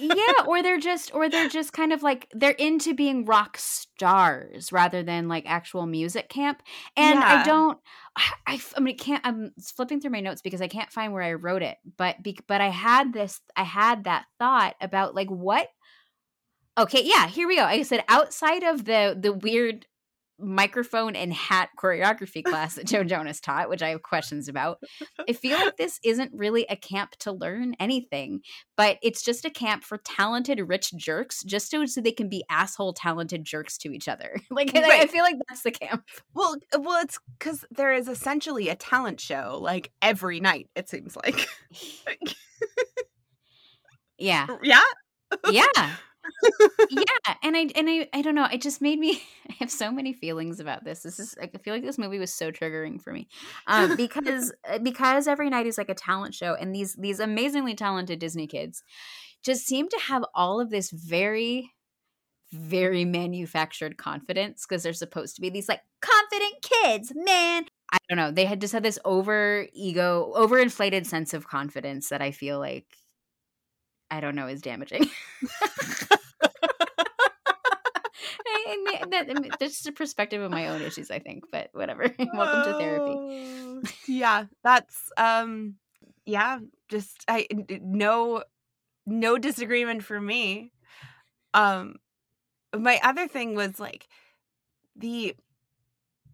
yeah, 0.00 0.32
or 0.46 0.62
they're 0.62 0.78
just 0.78 1.14
or 1.14 1.28
they're 1.28 1.48
just 1.48 1.72
kind 1.72 1.92
of 1.92 2.02
like 2.02 2.28
they're 2.32 2.50
into 2.52 2.94
being 2.94 3.24
rock 3.24 3.56
stars 3.58 4.72
rather 4.72 5.02
than 5.02 5.28
like 5.28 5.44
actual 5.46 5.86
music 5.86 6.28
camp. 6.28 6.62
And 6.96 7.18
I 7.18 7.44
don't 7.44 7.78
I, 8.16 8.32
I 8.46 8.60
I 8.76 8.80
mean 8.80 8.96
I 8.98 9.02
can't 9.02 9.26
I'm 9.26 9.52
flipping 9.62 10.00
through 10.00 10.10
my 10.10 10.20
notes 10.20 10.42
because 10.42 10.60
I 10.60 10.68
can't 10.68 10.92
find 10.92 11.12
where 11.12 11.22
I 11.22 11.32
wrote 11.34 11.62
it. 11.62 11.78
But 11.96 12.22
be, 12.22 12.38
but 12.46 12.60
I 12.60 12.68
had 12.68 13.12
this 13.12 13.40
I 13.56 13.64
had 13.64 14.04
that 14.04 14.26
thought 14.38 14.74
about 14.80 15.14
like 15.14 15.28
what 15.28 15.68
Okay, 16.78 17.02
yeah, 17.04 17.26
here 17.26 17.48
we 17.48 17.56
go. 17.56 17.64
I 17.64 17.82
said 17.82 18.04
outside 18.08 18.62
of 18.62 18.84
the 18.84 19.16
the 19.18 19.32
weird 19.32 19.86
microphone 20.42 21.14
and 21.16 21.32
hat 21.32 21.68
choreography 21.78 22.42
class 22.44 22.74
that 22.74 22.86
Joe 22.86 23.04
Jonas 23.04 23.40
taught, 23.40 23.68
which 23.68 23.82
I 23.82 23.90
have 23.90 24.02
questions 24.02 24.48
about. 24.48 24.78
I 25.28 25.32
feel 25.32 25.58
like 25.58 25.76
this 25.76 25.98
isn't 26.04 26.32
really 26.34 26.66
a 26.68 26.76
camp 26.76 27.12
to 27.20 27.32
learn 27.32 27.74
anything, 27.80 28.40
but 28.76 28.98
it's 29.02 29.22
just 29.22 29.44
a 29.44 29.50
camp 29.50 29.84
for 29.84 29.98
talented 29.98 30.60
rich 30.68 30.92
jerks 30.96 31.42
just 31.44 31.70
so, 31.70 31.84
so 31.86 32.00
they 32.00 32.12
can 32.12 32.28
be 32.28 32.44
asshole 32.50 32.92
talented 32.94 33.44
jerks 33.44 33.76
to 33.78 33.92
each 33.92 34.08
other. 34.08 34.36
Like 34.50 34.74
I- 34.76 35.02
I 35.02 35.06
feel 35.06 35.22
like 35.22 35.36
that's 35.48 35.62
the 35.62 35.70
camp. 35.70 36.04
Well, 36.34 36.56
well, 36.78 37.02
it's 37.02 37.18
because 37.38 37.64
there 37.70 37.92
is 37.92 38.08
essentially 38.08 38.68
a 38.68 38.74
talent 38.76 39.20
show 39.20 39.58
like 39.60 39.90
every 40.02 40.40
night. 40.40 40.68
It 40.74 40.88
seems 40.88 41.16
like. 41.16 41.46
Yeah. 44.18 44.46
yeah. 44.62 44.80
Yeah. 45.50 45.94
Yeah, 46.90 47.34
and 47.42 47.56
I 47.56 47.68
and 47.74 47.88
I 47.88 48.08
I 48.12 48.22
don't 48.22 48.34
know. 48.34 48.46
It 48.52 48.62
just 48.62 48.80
made 48.80 48.98
me. 48.98 49.22
I 49.50 49.54
have 49.60 49.70
so 49.70 49.90
many 49.90 50.12
feelings 50.12 50.60
about 50.60 50.84
this. 50.84 51.02
This 51.02 51.18
is. 51.18 51.34
I 51.40 51.46
feel 51.58 51.74
like 51.74 51.84
this 51.84 51.98
movie 51.98 52.18
was 52.18 52.32
so 52.32 52.50
triggering 52.50 53.00
for 53.00 53.12
me, 53.12 53.28
um, 53.66 53.96
because 53.96 54.52
uh, 54.68 54.78
because 54.78 55.26
every 55.26 55.50
night 55.50 55.66
is 55.66 55.78
like 55.78 55.88
a 55.88 55.94
talent 55.94 56.34
show, 56.34 56.54
and 56.54 56.74
these 56.74 56.94
these 56.94 57.20
amazingly 57.20 57.74
talented 57.74 58.18
Disney 58.18 58.46
kids 58.46 58.82
just 59.44 59.66
seem 59.66 59.88
to 59.88 59.98
have 60.06 60.24
all 60.34 60.60
of 60.60 60.70
this 60.70 60.90
very 60.90 61.70
very 62.52 63.04
manufactured 63.04 63.96
confidence 63.96 64.66
because 64.68 64.82
they're 64.82 64.92
supposed 64.92 65.36
to 65.36 65.40
be 65.40 65.50
these 65.50 65.68
like 65.68 65.80
confident 66.00 66.54
kids, 66.62 67.12
man. 67.14 67.64
I 67.92 67.98
don't 68.08 68.18
know. 68.18 68.30
They 68.30 68.44
had 68.44 68.60
just 68.60 68.72
had 68.72 68.82
this 68.82 68.98
over 69.04 69.66
ego, 69.72 70.32
over 70.34 70.58
inflated 70.58 71.06
sense 71.06 71.34
of 71.34 71.46
confidence 71.46 72.08
that 72.08 72.22
I 72.22 72.30
feel 72.30 72.58
like 72.58 72.86
I 74.10 74.20
don't 74.20 74.34
know 74.34 74.48
is 74.48 74.60
damaging. 74.60 75.08
I- 78.70 79.04
that- 79.10 79.30
I 79.30 79.34
mean, 79.34 79.50
That's 79.58 79.74
just 79.74 79.86
a 79.88 79.92
perspective 79.92 80.40
of 80.42 80.50
my 80.50 80.68
own 80.68 80.82
issues, 80.82 81.10
I 81.10 81.18
think. 81.18 81.44
But 81.50 81.70
whatever. 81.72 82.02
Welcome 82.34 82.62
to 82.64 82.78
therapy. 82.78 83.92
Yeah, 84.06 84.44
that's 84.62 85.10
um, 85.16 85.76
yeah. 86.26 86.58
Just 86.88 87.24
I 87.28 87.46
no, 87.80 88.44
no 89.06 89.38
disagreement 89.38 90.04
for 90.04 90.20
me. 90.20 90.72
Um, 91.54 91.96
my 92.76 93.00
other 93.02 93.26
thing 93.28 93.54
was 93.54 93.80
like 93.80 94.06
the 94.96 95.34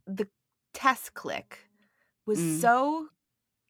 the 0.06 0.28
Tess 0.74 1.08
click 1.10 1.58
was 2.26 2.38
Mm. 2.38 2.60
so 2.60 3.06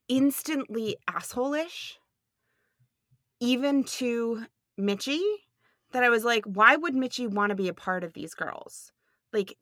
instantly 0.09 0.97
assholish, 1.09 1.95
even 3.41 3.85
to 3.85 4.47
Mitchie, 4.81 5.23
that 5.93 6.05
I 6.05 6.09
was 6.09 6.25
like, 6.25 6.45
why 6.45 6.77
would 6.77 6.95
Mitchie 6.95 7.31
want 7.31 7.51
to 7.51 7.57
be 7.57 7.69
a 7.69 7.75
part 7.75 8.05
of 8.05 8.13
these 8.13 8.35
girls? 8.35 8.93
Like 9.33 9.57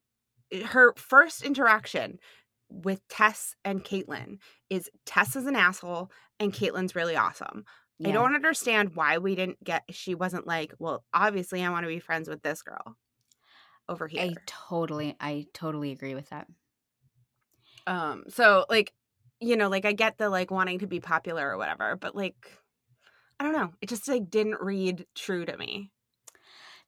her 0.67 0.95
first 0.97 1.43
interaction 1.43 2.19
with 2.69 3.07
Tess 3.09 3.55
and 3.65 3.85
Caitlin 3.85 4.39
is 4.71 4.91
Tess 5.07 5.37
is 5.37 5.47
an 5.47 5.57
asshole 5.57 6.11
and 6.41 6.53
Caitlin's 6.53 6.95
really 6.95 7.17
awesome. 7.17 7.65
I 8.05 8.11
don't 8.11 8.35
understand 8.35 8.97
why 8.97 9.19
we 9.19 9.35
didn't 9.35 9.63
get 9.63 9.85
she 9.91 10.15
wasn't 10.15 10.47
like, 10.47 10.75
well, 10.79 11.05
obviously 11.15 11.63
I 11.63 11.71
want 11.71 11.85
to 11.85 11.89
be 11.89 12.01
friends 12.01 12.29
with 12.29 12.43
this 12.43 12.61
girl 12.61 12.97
over 13.89 14.09
here. 14.09 14.23
I 14.23 14.35
totally, 14.47 15.17
I 15.21 15.47
totally 15.55 15.93
agree 15.93 16.15
with 16.15 16.29
that. 16.31 16.49
Um 17.87 18.25
so 18.29 18.67
like 18.69 18.93
you 19.41 19.57
know, 19.57 19.69
like 19.69 19.85
I 19.85 19.93
get 19.93 20.19
the 20.19 20.29
like 20.29 20.51
wanting 20.51 20.81
to 20.81 20.87
be 20.87 21.01
popular 21.01 21.49
or 21.49 21.57
whatever, 21.57 21.97
but 21.97 22.17
like 22.17 22.59
I 23.39 23.45
don't 23.45 23.53
know. 23.53 23.73
It 23.81 23.89
just 23.89 24.09
like 24.09 24.31
didn't 24.31 24.61
read 24.61 25.07
true 25.15 25.45
to 25.45 25.57
me. 25.57 25.91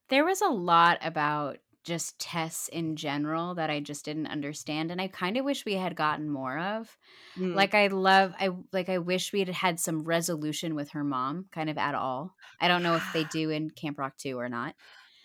There 0.09 0.25
was 0.25 0.41
a 0.41 0.49
lot 0.49 0.99
about 1.01 1.57
just 1.83 2.19
Tess 2.19 2.69
in 2.71 2.95
general 2.97 3.55
that 3.55 3.69
I 3.69 3.79
just 3.79 4.03
didn't 4.05 4.27
understand, 4.27 4.91
and 4.91 4.99
I 5.01 5.07
kind 5.07 5.37
of 5.37 5.45
wish 5.45 5.65
we 5.65 5.73
had 5.75 5.95
gotten 5.95 6.29
more 6.29 6.57
of. 6.59 6.97
Mm. 7.37 7.55
Like 7.55 7.73
I 7.73 7.87
love, 7.87 8.33
I 8.39 8.49
like, 8.73 8.89
I 8.89 8.97
wish 8.97 9.31
we 9.31 9.39
had 9.39 9.49
had 9.49 9.79
some 9.79 10.03
resolution 10.03 10.75
with 10.75 10.89
her 10.91 11.03
mom, 11.03 11.45
kind 11.51 11.69
of 11.69 11.77
at 11.77 11.95
all. 11.95 12.35
I 12.59 12.67
don't 12.67 12.83
know 12.83 12.95
if 12.95 13.11
they 13.13 13.23
do 13.31 13.49
in 13.49 13.69
Camp 13.69 13.97
Rock 13.99 14.17
two 14.17 14.37
or 14.37 14.49
not. 14.49 14.75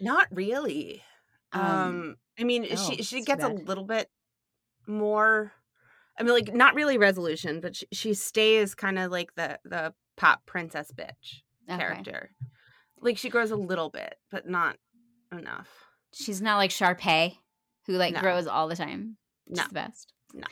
Not 0.01 0.29
really. 0.31 1.03
Um, 1.53 1.63
Um, 1.63 2.17
I 2.39 2.45
mean, 2.45 2.67
oh, 2.71 2.77
she 2.77 3.03
she 3.03 3.23
gets 3.23 3.45
a 3.45 3.49
little 3.49 3.85
bit 3.85 4.09
more. 4.87 5.53
I 6.19 6.23
mean, 6.23 6.35
like 6.35 6.55
not 6.55 6.75
really 6.75 6.99
resolution, 6.99 7.61
but 7.61 7.77
she, 7.77 7.87
she 7.93 8.15
stays 8.15 8.75
kind 8.75 8.99
of 8.99 9.11
like 9.11 9.35
the 9.35 9.59
the 9.65 9.95
pop 10.17 10.45
princess 10.47 10.93
bitch 10.93 11.43
Okay. 11.71 11.79
character. 11.79 12.31
Like 13.03 13.19
she 13.19 13.29
grows 13.29 13.51
a 13.51 13.57
little 13.57 13.91
bit, 13.91 14.17
but 14.31 14.49
not 14.49 14.77
enough. 15.31 15.69
She's 16.15 16.41
not 16.41 16.57
like 16.57 16.71
Sharpay, 16.71 17.37
who 17.87 17.95
like 17.95 18.15
No. 18.15 18.21
grows 18.21 18.47
all 18.47 18.69
the 18.69 18.77
time. 18.77 19.17
She's 19.49 19.59
No. 19.59 19.65
the 19.69 19.75
best. 19.75 20.13
No. 20.33 20.47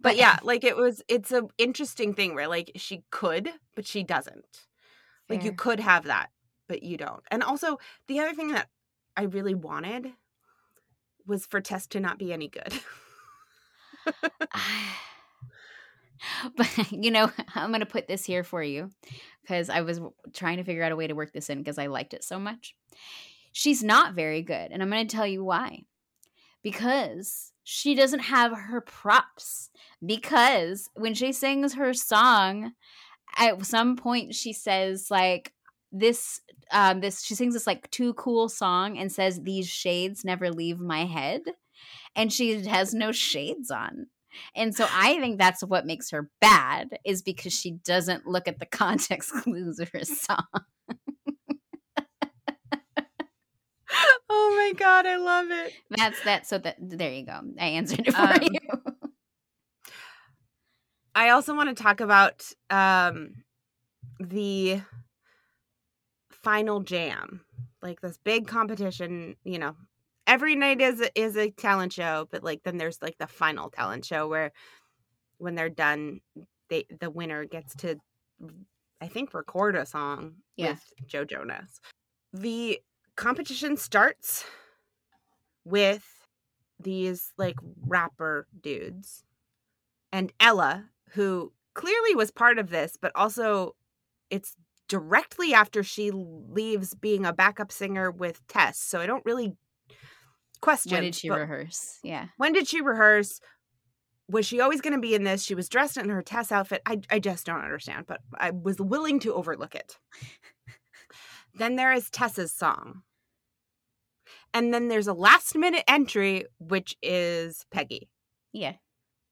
But 0.00 0.16
yeah, 0.16 0.38
like 0.42 0.62
it 0.62 0.76
was. 0.76 1.02
It's 1.08 1.32
a 1.32 1.48
interesting 1.58 2.14
thing 2.14 2.34
where 2.34 2.46
like 2.46 2.70
she 2.76 3.02
could, 3.10 3.50
but 3.74 3.86
she 3.86 4.04
doesn't. 4.04 4.66
Like 5.28 5.44
you 5.44 5.52
could 5.52 5.80
have 5.80 6.04
that, 6.04 6.30
but 6.68 6.82
you 6.82 6.96
don't. 6.96 7.22
And 7.30 7.42
also 7.42 7.78
the 8.06 8.20
other 8.20 8.32
thing 8.34 8.52
that 8.52 8.68
I 9.16 9.24
really 9.24 9.54
wanted 9.54 10.12
was 11.26 11.44
for 11.46 11.60
Tess 11.60 11.86
to 11.88 12.00
not 12.00 12.18
be 12.18 12.32
any 12.32 12.48
good. 12.48 12.72
but 16.56 16.92
you 16.92 17.10
know, 17.10 17.30
I'm 17.54 17.70
going 17.70 17.80
to 17.80 17.86
put 17.86 18.08
this 18.08 18.24
here 18.24 18.44
for 18.44 18.62
you 18.62 18.90
because 19.42 19.70
I 19.70 19.82
was 19.82 20.00
trying 20.32 20.58
to 20.58 20.64
figure 20.64 20.82
out 20.82 20.92
a 20.92 20.96
way 20.96 21.06
to 21.06 21.14
work 21.14 21.32
this 21.32 21.50
in 21.50 21.58
because 21.58 21.78
I 21.78 21.86
liked 21.86 22.14
it 22.14 22.24
so 22.24 22.38
much. 22.38 22.74
She's 23.52 23.82
not 23.82 24.14
very 24.14 24.42
good, 24.42 24.70
and 24.70 24.82
I'm 24.82 24.90
going 24.90 25.06
to 25.06 25.16
tell 25.16 25.26
you 25.26 25.44
why. 25.44 25.82
Because 26.62 27.52
she 27.64 27.94
doesn't 27.94 28.20
have 28.20 28.52
her 28.52 28.80
props. 28.80 29.70
Because 30.04 30.90
when 30.94 31.14
she 31.14 31.32
sings 31.32 31.74
her 31.74 31.94
song, 31.94 32.72
at 33.36 33.64
some 33.64 33.96
point 33.96 34.34
she 34.34 34.52
says 34.52 35.10
like 35.10 35.52
this 35.92 36.40
um 36.70 37.00
this 37.00 37.22
she 37.22 37.34
sings 37.34 37.54
this 37.54 37.66
like 37.66 37.90
too 37.90 38.12
cool 38.14 38.48
song 38.48 38.98
and 38.98 39.10
says 39.10 39.40
these 39.40 39.68
shades 39.68 40.24
never 40.24 40.50
leave 40.50 40.78
my 40.78 41.04
head 41.04 41.42
and 42.14 42.32
she 42.32 42.66
has 42.66 42.92
no 42.92 43.12
shades 43.12 43.70
on 43.70 44.06
and 44.54 44.74
so 44.74 44.86
I 44.90 45.18
think 45.20 45.38
that's 45.38 45.62
what 45.62 45.86
makes 45.86 46.10
her 46.10 46.30
bad 46.40 46.98
is 47.04 47.22
because 47.22 47.52
she 47.52 47.72
doesn't 47.72 48.26
look 48.26 48.48
at 48.48 48.58
the 48.58 48.66
context 48.66 49.32
clues 49.42 49.78
of 49.78 49.88
her 49.90 50.04
song. 50.04 50.44
oh 54.28 54.54
my 54.56 54.72
god, 54.78 55.06
I 55.06 55.16
love 55.16 55.46
it. 55.50 55.72
That's 55.90 56.22
that. 56.24 56.46
So 56.46 56.58
that 56.58 56.76
there 56.80 57.12
you 57.12 57.24
go. 57.26 57.40
I 57.58 57.66
answered 57.66 58.06
it 58.06 58.14
for 58.14 58.20
Um, 58.20 58.38
you. 58.42 58.58
I 61.14 61.30
also 61.30 61.54
want 61.54 61.74
to 61.74 61.82
talk 61.82 62.00
about 62.00 62.44
um, 62.70 63.42
the 64.20 64.82
final 66.30 66.80
jam, 66.80 67.40
like 67.82 68.00
this 68.00 68.18
big 68.22 68.46
competition. 68.46 69.36
You 69.44 69.58
know, 69.58 69.76
every 70.28 70.54
night 70.54 70.80
is 70.80 71.00
a, 71.00 71.20
is 71.20 71.36
a 71.36 71.50
talent 71.50 71.92
show, 71.92 72.28
but 72.30 72.44
like 72.44 72.62
then 72.62 72.76
there's 72.76 73.02
like 73.02 73.16
the 73.18 73.26
final 73.26 73.70
talent 73.70 74.04
show 74.04 74.28
where 74.28 74.52
when 75.38 75.56
they're 75.56 75.68
done, 75.70 76.20
they 76.68 76.84
the 77.00 77.10
winner 77.10 77.44
gets 77.46 77.74
to, 77.76 77.96
I 79.00 79.08
think, 79.08 79.34
record 79.34 79.74
a 79.74 79.86
song 79.86 80.34
Yeah. 80.56 80.72
with 80.72 80.84
Joe 81.06 81.24
Jonas. 81.24 81.80
The 82.32 82.80
competition 83.16 83.76
starts 83.76 84.44
with 85.64 86.04
these 86.78 87.32
like 87.36 87.56
rapper 87.86 88.46
dudes 88.60 89.24
and 90.12 90.32
Ella, 90.38 90.90
who 91.10 91.52
clearly 91.74 92.14
was 92.14 92.30
part 92.30 92.58
of 92.58 92.70
this, 92.70 92.96
but 93.00 93.12
also 93.14 93.74
it's 94.30 94.54
directly 94.88 95.52
after 95.52 95.82
she 95.82 96.10
leaves 96.10 96.94
being 96.94 97.26
a 97.26 97.32
backup 97.32 97.70
singer 97.72 98.10
with 98.10 98.46
Tess. 98.46 98.78
So 98.78 99.00
I 99.00 99.06
don't 99.06 99.24
really 99.24 99.56
question. 100.60 100.92
When 100.92 101.02
did 101.02 101.14
she 101.14 101.28
but 101.28 101.40
rehearse? 101.40 101.98
Yeah. 102.02 102.26
when 102.36 102.52
did 102.52 102.68
she 102.68 102.80
rehearse? 102.80 103.40
Was 104.28 104.46
she 104.46 104.60
always 104.60 104.80
going 104.80 104.92
to 104.92 105.00
be 105.00 105.14
in 105.14 105.24
this? 105.24 105.42
She 105.42 105.54
was 105.54 105.68
dressed 105.68 105.96
in 105.96 106.08
her 106.10 106.22
Tess 106.22 106.52
outfit. 106.52 106.82
I, 106.84 107.00
I 107.10 107.18
just 107.18 107.46
don't 107.46 107.62
understand, 107.62 108.06
but 108.06 108.20
I 108.36 108.50
was 108.50 108.78
willing 108.78 109.20
to 109.20 109.32
overlook 109.32 109.74
it. 109.74 109.98
then 111.54 111.76
there 111.76 111.92
is 111.92 112.10
Tess's 112.10 112.52
song. 112.52 113.02
And 114.52 114.72
then 114.72 114.88
there's 114.88 115.08
a 115.08 115.14
last 115.14 115.56
minute 115.56 115.84
entry, 115.88 116.44
which 116.58 116.96
is 117.02 117.64
Peggy. 117.70 118.10
Yeah. 118.52 118.74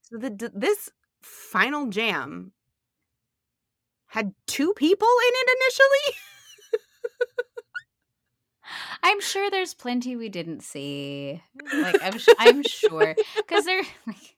So 0.03 0.19
the 0.19 0.51
this 0.55 0.91
final 1.23 1.87
jam 1.89 2.53
had 4.07 4.33
two 4.47 4.73
people 4.75 5.09
in 5.09 5.33
it 5.35 5.57
initially. 5.61 6.19
I'm 9.03 9.21
sure 9.21 9.51
there's 9.51 9.75
plenty 9.75 10.17
we 10.17 10.29
didn't 10.29 10.63
see. 10.63 11.43
Like 11.73 12.03
I'm 12.03 12.19
sh- 12.19 12.29
I'm 12.39 12.63
sure 12.63 13.15
cuz 13.47 13.65
they're 13.65 13.83
like 14.07 14.37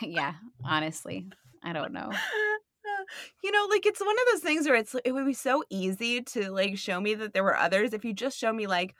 yeah, 0.00 0.34
honestly. 0.64 1.26
I 1.62 1.72
don't 1.72 1.92
know. 1.92 2.10
you 3.42 3.50
know, 3.50 3.66
like 3.70 3.86
it's 3.86 4.00
one 4.00 4.16
of 4.16 4.24
those 4.32 4.42
things 4.42 4.66
where 4.66 4.76
it's 4.76 4.94
it 5.04 5.12
would 5.12 5.26
be 5.26 5.34
so 5.34 5.62
easy 5.70 6.22
to 6.22 6.50
like 6.50 6.78
show 6.78 7.00
me 7.00 7.14
that 7.14 7.32
there 7.32 7.44
were 7.44 7.56
others 7.56 7.92
if 7.92 8.04
you 8.04 8.12
just 8.12 8.38
show 8.38 8.52
me 8.52 8.66
like, 8.66 8.94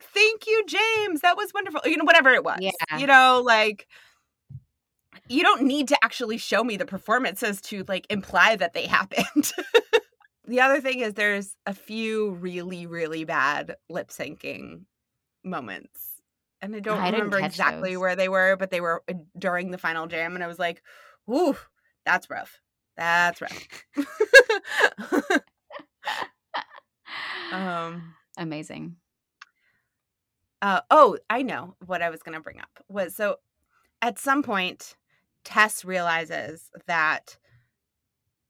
thank 0.00 0.46
you, 0.46 0.64
James, 0.66 1.20
that 1.20 1.36
was 1.36 1.52
wonderful. 1.54 1.80
You 1.84 1.96
know, 1.96 2.04
whatever 2.04 2.30
it 2.30 2.44
was. 2.44 2.58
Yeah. 2.60 2.98
You 2.98 3.06
know, 3.06 3.42
like 3.44 3.86
you 5.28 5.42
don't 5.42 5.62
need 5.62 5.88
to 5.88 5.98
actually 6.02 6.38
show 6.38 6.64
me 6.64 6.76
the 6.76 6.86
performances 6.86 7.60
to 7.62 7.84
like 7.88 8.06
imply 8.10 8.56
that 8.56 8.74
they 8.74 8.86
happened. 8.86 9.52
the 10.52 10.60
other 10.60 10.82
thing 10.82 11.00
is 11.00 11.14
there's 11.14 11.56
a 11.64 11.72
few 11.72 12.32
really, 12.32 12.86
really 12.86 13.24
bad 13.24 13.76
lip 13.88 14.10
syncing 14.10 14.84
moments. 15.42 16.20
And 16.60 16.76
I 16.76 16.80
don't 16.80 17.00
I 17.00 17.10
remember 17.10 17.40
exactly 17.40 17.94
those. 17.94 18.00
where 18.00 18.14
they 18.14 18.28
were, 18.28 18.56
but 18.56 18.70
they 18.70 18.82
were 18.82 19.02
uh, 19.08 19.14
during 19.38 19.70
the 19.70 19.78
final 19.78 20.06
jam, 20.06 20.34
and 20.34 20.44
I 20.44 20.46
was 20.46 20.58
like, 20.58 20.82
"Ooh, 21.28 21.56
that's 22.04 22.28
rough. 22.28 22.60
That's 22.98 23.40
rough." 23.40 23.66
um. 27.52 28.14
Amazing. 28.38 28.96
Uh, 30.60 30.82
oh, 30.90 31.18
I 31.28 31.42
know 31.42 31.76
what 31.84 32.02
I 32.02 32.10
was 32.10 32.22
going 32.22 32.34
to 32.34 32.40
bring 32.40 32.60
up 32.60 32.84
was 32.88 33.16
so 33.16 33.36
at 34.02 34.18
some 34.18 34.42
point, 34.42 34.96
Tess 35.44 35.84
realizes 35.84 36.70
that 36.86 37.38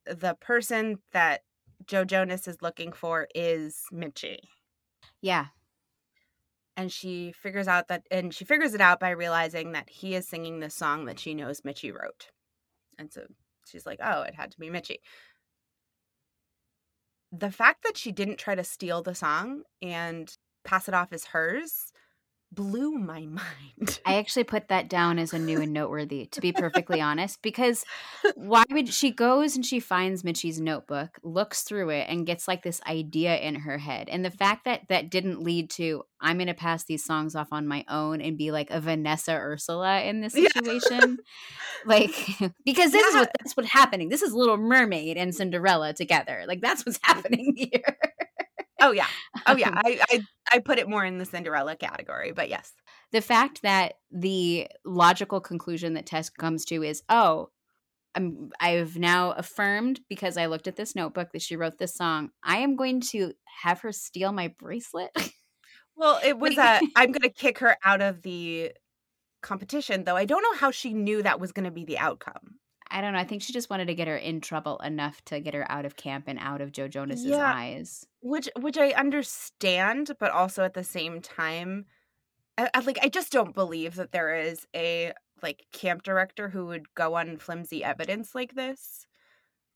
the 0.04 0.34
person 0.40 0.98
that 1.12 1.42
Joe 1.86 2.04
Jonas 2.04 2.48
is 2.48 2.62
looking 2.62 2.92
for 2.92 3.28
is 3.34 3.84
Mitchie. 3.92 4.38
Yeah. 5.20 5.46
and 6.76 6.90
she 6.92 7.32
figures 7.32 7.68
out 7.68 7.88
that 7.88 8.06
and 8.10 8.34
she 8.34 8.44
figures 8.44 8.74
it 8.74 8.80
out 8.80 8.98
by 9.00 9.10
realizing 9.10 9.72
that 9.72 9.90
he 9.90 10.14
is 10.14 10.26
singing 10.28 10.60
the 10.60 10.70
song 10.70 11.04
that 11.06 11.18
she 11.18 11.34
knows 11.34 11.60
Mitchie 11.62 11.92
wrote. 11.92 12.30
And 12.98 13.12
so 13.12 13.26
she's 13.66 13.86
like, 13.86 14.00
"Oh, 14.02 14.22
it 14.22 14.34
had 14.34 14.50
to 14.52 14.58
be 14.60 14.70
Mitchie." 14.70 14.98
The 17.30 17.50
fact 17.50 17.82
that 17.84 17.96
she 17.96 18.12
didn't 18.12 18.38
try 18.38 18.54
to 18.54 18.64
steal 18.64 19.02
the 19.02 19.14
song 19.14 19.62
and 19.80 20.36
pass 20.64 20.88
it 20.88 20.94
off 20.94 21.12
as 21.12 21.26
hers 21.26 21.91
blew 22.54 22.92
my 22.92 23.20
mind. 23.26 24.00
I 24.04 24.16
actually 24.16 24.44
put 24.44 24.68
that 24.68 24.88
down 24.88 25.18
as 25.18 25.32
a 25.32 25.38
new 25.38 25.60
and 25.60 25.72
noteworthy, 25.72 26.26
to 26.26 26.40
be 26.40 26.52
perfectly 26.52 27.00
honest, 27.00 27.40
because 27.42 27.84
why 28.36 28.64
would 28.70 28.92
she 28.92 29.10
goes 29.10 29.56
and 29.56 29.64
she 29.64 29.80
finds 29.80 30.24
Mitchie's 30.24 30.60
notebook, 30.60 31.18
looks 31.22 31.62
through 31.62 31.90
it, 31.90 32.06
and 32.08 32.26
gets 32.26 32.46
like 32.46 32.62
this 32.62 32.80
idea 32.86 33.36
in 33.38 33.54
her 33.56 33.78
head. 33.78 34.08
And 34.08 34.24
the 34.24 34.30
fact 34.30 34.64
that 34.64 34.82
that 34.88 35.10
didn't 35.10 35.42
lead 35.42 35.70
to 35.70 36.04
I'm 36.22 36.36
going 36.36 36.46
to 36.46 36.54
pass 36.54 36.84
these 36.84 37.04
songs 37.04 37.34
off 37.34 37.48
on 37.50 37.66
my 37.66 37.84
own 37.88 38.20
and 38.20 38.38
be 38.38 38.52
like 38.52 38.70
a 38.70 38.80
Vanessa 38.80 39.32
Ursula 39.32 40.02
in 40.02 40.20
this 40.20 40.34
Yeah. 40.36 40.46
situation, 40.54 41.18
like 41.84 42.14
because 42.64 42.92
this 42.92 43.06
is 43.08 43.14
what 43.16 43.30
that's 43.40 43.56
what's 43.56 43.70
happening. 43.70 44.08
This 44.08 44.22
is 44.22 44.32
Little 44.32 44.56
Mermaid 44.56 45.16
and 45.16 45.34
Cinderella 45.34 45.92
together. 45.94 46.44
Like 46.46 46.60
that's 46.60 46.86
what's 46.86 47.00
happening 47.02 47.54
here. 47.56 47.96
Oh 48.82 48.92
yeah. 48.92 49.06
Oh 49.46 49.56
yeah. 49.56 49.70
I, 49.74 50.00
I 50.10 50.20
I 50.52 50.58
put 50.58 50.78
it 50.78 50.88
more 50.88 51.04
in 51.04 51.18
the 51.18 51.24
Cinderella 51.24 51.76
category, 51.76 52.32
but 52.32 52.48
yes. 52.48 52.72
the 53.12 53.20
fact 53.20 53.62
that 53.62 53.94
the 54.10 54.68
logical 54.84 55.40
conclusion 55.40 55.94
that 55.94 56.06
Tess 56.06 56.28
comes 56.28 56.64
to 56.66 56.82
is, 56.82 57.02
oh, 57.08 57.48
I'm 58.14 58.50
I've 58.60 58.96
now 58.98 59.32
affirmed 59.32 60.00
because 60.08 60.36
I 60.36 60.46
looked 60.46 60.68
at 60.68 60.76
this 60.76 60.94
notebook 60.94 61.32
that 61.32 61.42
she 61.42 61.56
wrote 61.56 61.78
this 61.78 61.94
song. 61.94 62.30
I 62.44 62.58
am 62.58 62.76
going 62.76 63.00
to 63.12 63.32
have 63.62 63.80
her 63.80 63.92
steal 63.92 64.32
my 64.32 64.54
bracelet. 64.58 65.10
Well, 65.94 66.18
it 66.24 66.38
was 66.38 66.56
a 66.56 66.62
uh, 66.62 66.80
I'm 66.96 67.12
going 67.12 67.20
to 67.20 67.28
kick 67.28 67.58
her 67.58 67.76
out 67.84 68.00
of 68.00 68.22
the 68.22 68.72
competition, 69.42 70.04
though 70.04 70.16
I 70.16 70.24
don't 70.24 70.42
know 70.42 70.58
how 70.58 70.70
she 70.70 70.94
knew 70.94 71.22
that 71.22 71.38
was 71.38 71.52
going 71.52 71.66
to 71.66 71.70
be 71.70 71.84
the 71.84 71.98
outcome. 71.98 72.56
I 72.92 73.00
don't 73.00 73.14
know. 73.14 73.18
I 73.18 73.24
think 73.24 73.42
she 73.42 73.52
just 73.52 73.70
wanted 73.70 73.86
to 73.86 73.94
get 73.94 74.06
her 74.08 74.16
in 74.16 74.40
trouble 74.40 74.78
enough 74.78 75.24
to 75.26 75.40
get 75.40 75.54
her 75.54 75.70
out 75.70 75.84
of 75.86 75.96
camp 75.96 76.24
and 76.28 76.38
out 76.38 76.60
of 76.60 76.72
Joe 76.72 76.88
Jonas's 76.88 77.24
Yeah. 77.26 77.52
eyes. 77.54 78.06
which 78.20 78.48
which 78.60 78.78
I 78.78 78.90
understand, 78.92 80.12
but 80.20 80.30
also 80.30 80.62
at 80.64 80.74
the 80.74 80.84
same 80.84 81.20
time, 81.20 81.86
I, 82.58 82.70
I 82.74 82.80
like 82.80 82.98
I 83.02 83.08
just 83.08 83.32
don't 83.32 83.54
believe 83.54 83.96
that 83.96 84.12
there 84.12 84.34
is 84.36 84.66
a 84.76 85.12
like 85.42 85.66
camp 85.72 86.02
director 86.04 86.48
who 86.50 86.66
would 86.66 86.94
go 86.94 87.14
on 87.16 87.38
flimsy 87.38 87.82
evidence 87.84 88.34
like 88.34 88.54
this 88.54 89.06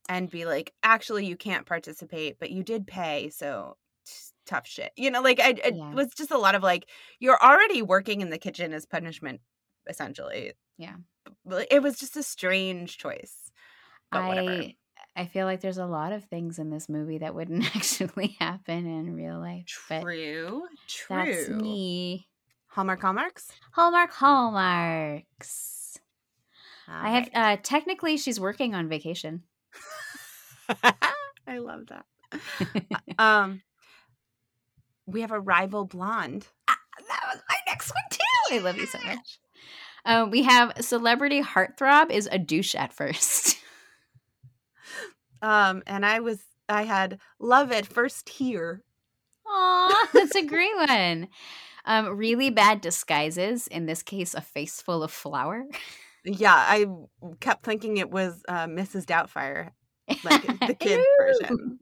and 0.09 0.29
be 0.29 0.45
like, 0.45 0.73
actually, 0.83 1.25
you 1.25 1.35
can't 1.37 1.65
participate, 1.65 2.39
but 2.39 2.51
you 2.51 2.63
did 2.63 2.87
pay, 2.87 3.29
so 3.29 3.77
t- 4.05 4.13
tough 4.45 4.67
shit. 4.67 4.91
You 4.95 5.11
know, 5.11 5.21
like 5.21 5.39
I, 5.41 5.49
it 5.51 5.75
Yeah. 5.75 5.93
was 5.93 6.13
just 6.15 6.31
a 6.31 6.37
lot 6.37 6.55
of 6.55 6.63
like 6.63 6.89
you're 7.19 7.41
already 7.43 7.81
working 7.81 8.21
in 8.21 8.29
the 8.29 8.37
kitchen 8.37 8.73
as 8.73 8.85
punishment, 8.85 9.41
essentially. 9.89 10.53
Yeah. 10.77 10.95
It 11.69 11.81
was 11.81 11.97
just 11.97 12.17
a 12.17 12.23
strange 12.23 12.97
choice. 12.97 13.51
But 14.11 14.25
whatever. 14.27 14.49
I 14.51 14.75
I 15.15 15.25
feel 15.25 15.45
like 15.47 15.61
there's 15.61 15.79
a 15.79 15.85
lot 15.85 16.13
of 16.13 16.25
things 16.25 16.59
in 16.59 16.69
this 16.69 16.87
movie 16.87 17.17
that 17.17 17.33
wouldn't 17.33 17.65
actually 17.75 18.37
happen 18.39 18.85
in 18.85 19.15
real 19.15 19.39
life. 19.39 19.85
But 19.89 20.01
True. 20.03 20.63
True. 20.87 21.07
that's 21.25 21.49
me. 21.49 22.27
Hallmark 22.67 23.01
hallmarks. 23.01 23.51
Hallmark 23.71 24.11
hallmarks. 24.11 25.99
I 26.87 27.09
have 27.11 27.29
Alright. 27.35 27.59
uh 27.59 27.61
technically 27.63 28.17
she's 28.17 28.39
working 28.39 28.75
on 28.75 28.87
vacation. 28.87 29.43
I 31.47 31.57
love 31.57 31.87
that. 31.87 32.05
Um, 33.19 33.63
we 35.07 35.21
have 35.21 35.31
a 35.31 35.39
rival 35.39 35.85
blonde. 35.85 36.45
that 36.67 37.21
was 37.33 37.41
my 37.49 37.55
next 37.65 37.89
one 37.89 38.03
too. 38.11 38.19
I 38.55 38.59
love 38.59 38.77
you 38.77 38.85
so 38.85 38.99
much. 39.05 39.39
Um, 40.07 40.31
we 40.31 40.41
have 40.43 40.73
celebrity 40.81 41.41
heartthrob 41.43 42.09
is 42.09 42.27
a 42.31 42.39
douche 42.39 42.73
at 42.73 42.93
first. 42.93 43.57
Um, 45.41 45.83
and 45.85 46.03
I 46.03 46.19
was 46.19 46.39
I 46.67 46.83
had 46.83 47.19
love 47.39 47.71
at 47.71 47.85
first 47.85 48.27
here. 48.27 48.81
Aw, 49.45 50.07
that's 50.13 50.35
a 50.35 50.41
great 50.47 50.75
one. 50.75 51.27
Um, 51.85 52.17
really 52.17 52.49
bad 52.49 52.81
disguises. 52.81 53.67
In 53.67 53.85
this 53.85 54.01
case, 54.01 54.33
a 54.33 54.41
face 54.41 54.81
full 54.81 55.03
of 55.03 55.11
flour. 55.11 55.65
Yeah, 56.25 56.55
I 56.55 56.87
kept 57.39 57.63
thinking 57.63 57.97
it 57.97 58.09
was 58.09 58.41
uh, 58.49 58.65
Mrs. 58.65 59.05
Doubtfire, 59.05 59.69
Like 60.23 60.41
the 60.67 60.73
kid 60.79 61.05
version. 61.19 61.79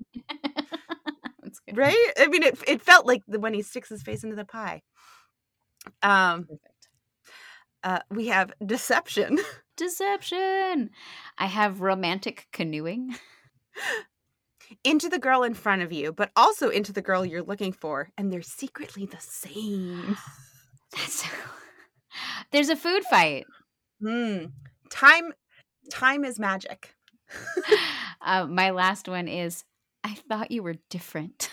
right? 1.74 2.12
I 2.20 2.28
mean, 2.28 2.44
it 2.44 2.60
it 2.68 2.82
felt 2.82 3.06
like 3.08 3.22
the, 3.26 3.40
when 3.40 3.54
he 3.54 3.62
sticks 3.62 3.88
his 3.88 4.04
face 4.04 4.24
into 4.26 4.36
the 4.36 4.44
pie. 4.46 4.82
Um, 6.04 6.42
Perfect. 6.44 6.62
Uh, 7.86 8.00
we 8.10 8.28
have 8.28 8.52
deception. 8.66 9.40
Deception. 9.78 10.90
I 11.38 11.46
have 11.46 11.82
romantic 11.82 12.48
canoeing. 12.52 13.16
into 14.84 15.10
the 15.10 15.20
girl 15.20 15.44
in 15.44 15.54
front 15.54 15.82
of 15.82 15.92
you, 15.92 16.12
but 16.12 16.32
also 16.36 16.70
into 16.70 16.92
the 16.92 17.02
girl 17.02 17.26
you're 17.26 17.44
looking 17.44 17.72
for, 17.72 18.10
and 18.18 18.32
they're 18.32 18.42
secretly 18.42 19.06
the 19.06 19.20
same. 19.20 20.18
That's 20.92 21.24
so 21.24 21.28
There's 22.52 22.70
a 22.70 22.76
food 22.76 23.04
fight. 23.04 23.46
Hmm. 24.02 24.46
Time 24.90 25.34
time 25.92 26.24
is 26.24 26.40
magic. 26.40 26.96
uh, 28.22 28.46
my 28.46 28.72
last 28.72 29.08
one 29.08 29.28
is 29.28 29.64
I 30.04 30.14
thought 30.14 30.52
you 30.52 30.64
were 30.64 30.76
different. 30.90 31.50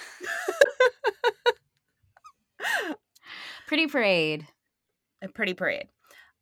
Pretty 3.67 3.87
Parade. 3.87 4.47
A 5.23 5.29
pretty 5.29 5.55
parade. 5.55 5.89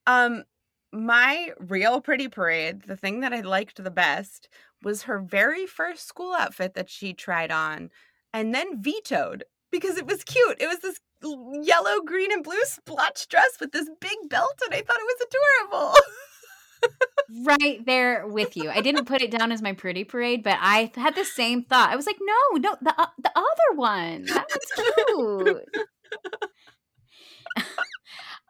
Um, 0.06 0.44
my 0.92 1.50
real 1.58 2.00
pretty 2.00 2.28
parade, 2.28 2.82
the 2.82 2.96
thing 2.96 3.20
that 3.20 3.32
I 3.32 3.40
liked 3.40 3.82
the 3.82 3.90
best 3.90 4.48
was 4.82 5.02
her 5.02 5.20
very 5.20 5.66
first 5.66 6.06
school 6.06 6.34
outfit 6.34 6.74
that 6.74 6.90
she 6.90 7.12
tried 7.12 7.50
on 7.50 7.90
and 8.32 8.54
then 8.54 8.80
vetoed 8.82 9.44
because 9.70 9.96
it 9.96 10.06
was 10.06 10.24
cute. 10.24 10.60
It 10.60 10.66
was 10.66 10.80
this 10.80 11.00
yellow, 11.22 12.00
green, 12.04 12.32
and 12.32 12.42
blue 12.42 12.64
splotch 12.64 13.28
dress 13.28 13.58
with 13.60 13.72
this 13.72 13.88
big 14.00 14.16
belt, 14.28 14.58
and 14.64 14.74
I 14.74 14.82
thought 14.82 14.98
it 14.98 15.06
was 15.06 15.26
adorable. 15.70 15.94
right 17.46 17.86
there 17.86 18.26
with 18.26 18.56
you. 18.56 18.70
I 18.70 18.80
didn't 18.80 19.04
put 19.04 19.22
it 19.22 19.30
down 19.30 19.52
as 19.52 19.62
my 19.62 19.72
pretty 19.72 20.02
parade, 20.04 20.42
but 20.42 20.58
I 20.60 20.90
had 20.94 21.14
the 21.14 21.24
same 21.24 21.62
thought. 21.62 21.90
I 21.90 21.96
was 21.96 22.06
like, 22.06 22.18
no, 22.20 22.58
no, 22.58 22.76
the 22.80 22.94
uh, 22.98 23.06
the 23.22 23.30
other 23.36 23.76
one. 23.76 24.24
That 24.26 24.48
was 24.50 24.72
cute. 25.66 25.86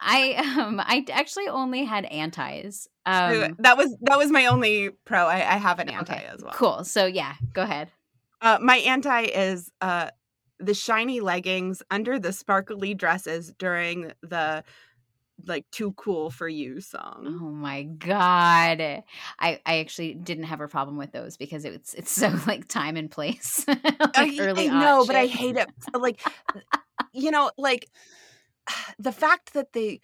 I 0.01 0.35
um 0.59 0.81
I 0.81 1.05
actually 1.13 1.49
only 1.49 1.85
had 1.85 2.05
antis. 2.07 2.89
Um 3.07 3.57
that 3.59 3.77
was 3.77 3.97
that 4.03 4.19
was 4.19 4.31
my 4.31 4.47
only 4.47 4.91
pro. 5.05 5.27
I, 5.27 5.37
I 5.37 5.57
have 5.57 5.79
an 5.79 5.89
anti 5.89 6.15
okay, 6.15 6.27
as 6.27 6.43
well. 6.43 6.55
Cool. 6.55 6.85
So 6.85 7.07
yeah, 7.07 7.35
go 7.53 7.63
ahead. 7.63 7.91
Uh, 8.43 8.59
my 8.61 8.77
anti 8.79 9.23
is 9.23 9.71
uh 9.81 10.11
the 10.59 10.75
shiny 10.75 11.21
leggings 11.21 11.83
under 11.91 12.19
the 12.19 12.33
sparkly 12.33 12.95
dresses 12.95 13.53
during 13.59 14.13
the 14.23 14.63
like 15.47 15.65
too 15.71 15.93
cool 15.93 16.31
for 16.31 16.49
you 16.49 16.81
song. 16.81 17.39
Oh 17.41 17.51
my 17.51 17.85
god. 17.85 18.81
I 18.81 19.61
I 19.65 19.79
actually 19.79 20.15
didn't 20.15 20.45
have 20.45 20.61
a 20.61 20.69
problem 20.69 20.97
with 20.97 21.13
those 21.13 21.37
because 21.37 21.65
it's 21.65 21.95
it's 21.95 22.11
so 22.11 22.29
like 22.47 22.69
time 22.69 22.97
and 22.97 23.11
place. 23.11 23.65
like 23.69 23.83
I, 24.15 24.37
early 24.39 24.69
I 24.69 24.81
know, 24.81 25.05
but 25.07 25.17
I 25.17 25.27
hate 25.27 25.57
it. 25.57 25.69
Like 25.95 26.21
you 27.13 27.31
know, 27.31 27.51
like 27.57 27.89
the 28.99 29.13
fact 29.13 29.55
that 29.55 29.73
they 29.73 30.01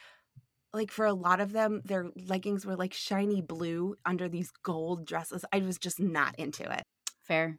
like 0.72 0.90
for 0.90 1.06
a 1.06 1.14
lot 1.14 1.40
of 1.40 1.52
them 1.52 1.80
their 1.84 2.06
leggings 2.26 2.66
were 2.66 2.76
like 2.76 2.92
shiny 2.92 3.40
blue 3.40 3.96
under 4.04 4.28
these 4.28 4.50
gold 4.62 5.06
dresses 5.06 5.44
i 5.52 5.58
was 5.58 5.78
just 5.78 5.98
not 6.00 6.34
into 6.38 6.70
it 6.70 6.82
fair 7.22 7.58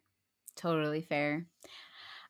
totally 0.56 1.02
fair 1.02 1.46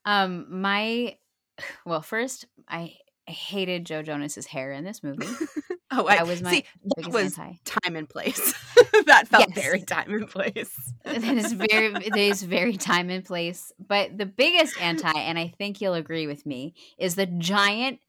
um 0.06 0.45
my 0.49 1.15
well 1.86 2.01
first 2.01 2.45
i 2.69 2.93
hated 3.27 3.86
Joe 3.86 4.01
Jonas's 4.01 4.47
hair 4.47 4.71
in 4.71 4.84
this 4.84 5.03
movie. 5.03 5.27
oh, 5.91 6.08
I 6.08 6.17
that 6.17 6.27
was 6.27 6.41
my 6.41 6.51
see, 6.51 6.65
that 6.95 7.12
was 7.12 7.38
anti. 7.38 7.60
time 7.65 7.95
and 7.95 8.10
place. 8.10 8.53
that 9.06 9.27
felt 9.27 9.49
yes. 9.49 9.65
very 9.65 9.82
time 9.82 10.13
and 10.13 10.30
place. 10.30 10.73
that 11.03 11.23
is 11.23 11.53
very 11.53 11.93
it 11.93 12.15
is 12.15 12.43
very 12.43 12.77
time 12.77 13.10
and 13.10 13.23
place. 13.23 13.71
But 13.86 14.17
the 14.17 14.25
biggest 14.25 14.82
anti, 14.82 15.12
and 15.12 15.38
I 15.38 15.49
think 15.58 15.82
you'll 15.82 15.93
agree 15.93 16.27
with 16.27 16.45
me, 16.45 16.73
is 16.97 17.15
the 17.15 17.25
giant 17.25 17.99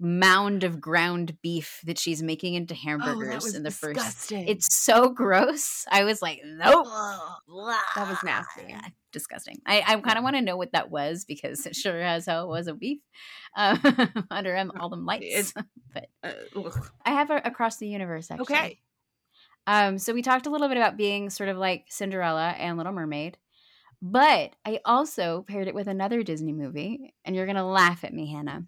mound 0.00 0.64
of 0.64 0.80
ground 0.80 1.36
beef 1.42 1.80
that 1.84 1.98
she's 1.98 2.22
making 2.22 2.54
into 2.54 2.74
oh, 2.74 2.76
hamburgers 2.76 3.44
oh, 3.52 3.56
in 3.56 3.62
the 3.62 3.70
disgusting. 3.70 4.38
first. 4.40 4.50
It's 4.50 4.74
so 4.74 5.10
gross. 5.10 5.84
I 5.90 6.04
was 6.04 6.22
like, 6.22 6.40
nope. 6.44 6.86
that 6.86 8.08
was 8.08 8.18
nasty. 8.24 8.74
Disgusting. 9.12 9.60
I, 9.66 9.82
I 9.86 10.00
kind 10.00 10.18
of 10.18 10.24
want 10.24 10.36
to 10.36 10.42
know 10.42 10.56
what 10.56 10.72
that 10.72 10.90
was 10.90 11.24
because 11.24 11.66
it 11.66 11.76
sure 11.76 12.00
as 12.00 12.26
hell 12.26 12.48
was 12.48 12.66
a 12.66 12.74
beef 12.74 12.98
under 13.56 14.70
all 14.78 14.88
them 14.88 15.04
lights. 15.04 15.52
but 15.94 16.06
uh, 16.22 16.70
I 17.04 17.12
have 17.12 17.30
a, 17.30 17.36
across 17.44 17.76
the 17.76 17.88
universe 17.88 18.30
actually. 18.30 18.42
Okay. 18.42 18.80
Um, 19.66 19.98
so 19.98 20.12
we 20.12 20.22
talked 20.22 20.46
a 20.46 20.50
little 20.50 20.68
bit 20.68 20.76
about 20.76 20.96
being 20.96 21.30
sort 21.30 21.48
of 21.48 21.56
like 21.56 21.86
Cinderella 21.88 22.50
and 22.50 22.76
Little 22.76 22.92
Mermaid. 22.92 23.38
But 24.02 24.54
I 24.66 24.80
also 24.84 25.46
paired 25.48 25.66
it 25.66 25.74
with 25.74 25.88
another 25.88 26.22
Disney 26.22 26.52
movie, 26.52 27.14
and 27.24 27.34
you're 27.34 27.46
gonna 27.46 27.66
laugh 27.66 28.04
at 28.04 28.12
me, 28.12 28.30
Hannah. 28.30 28.64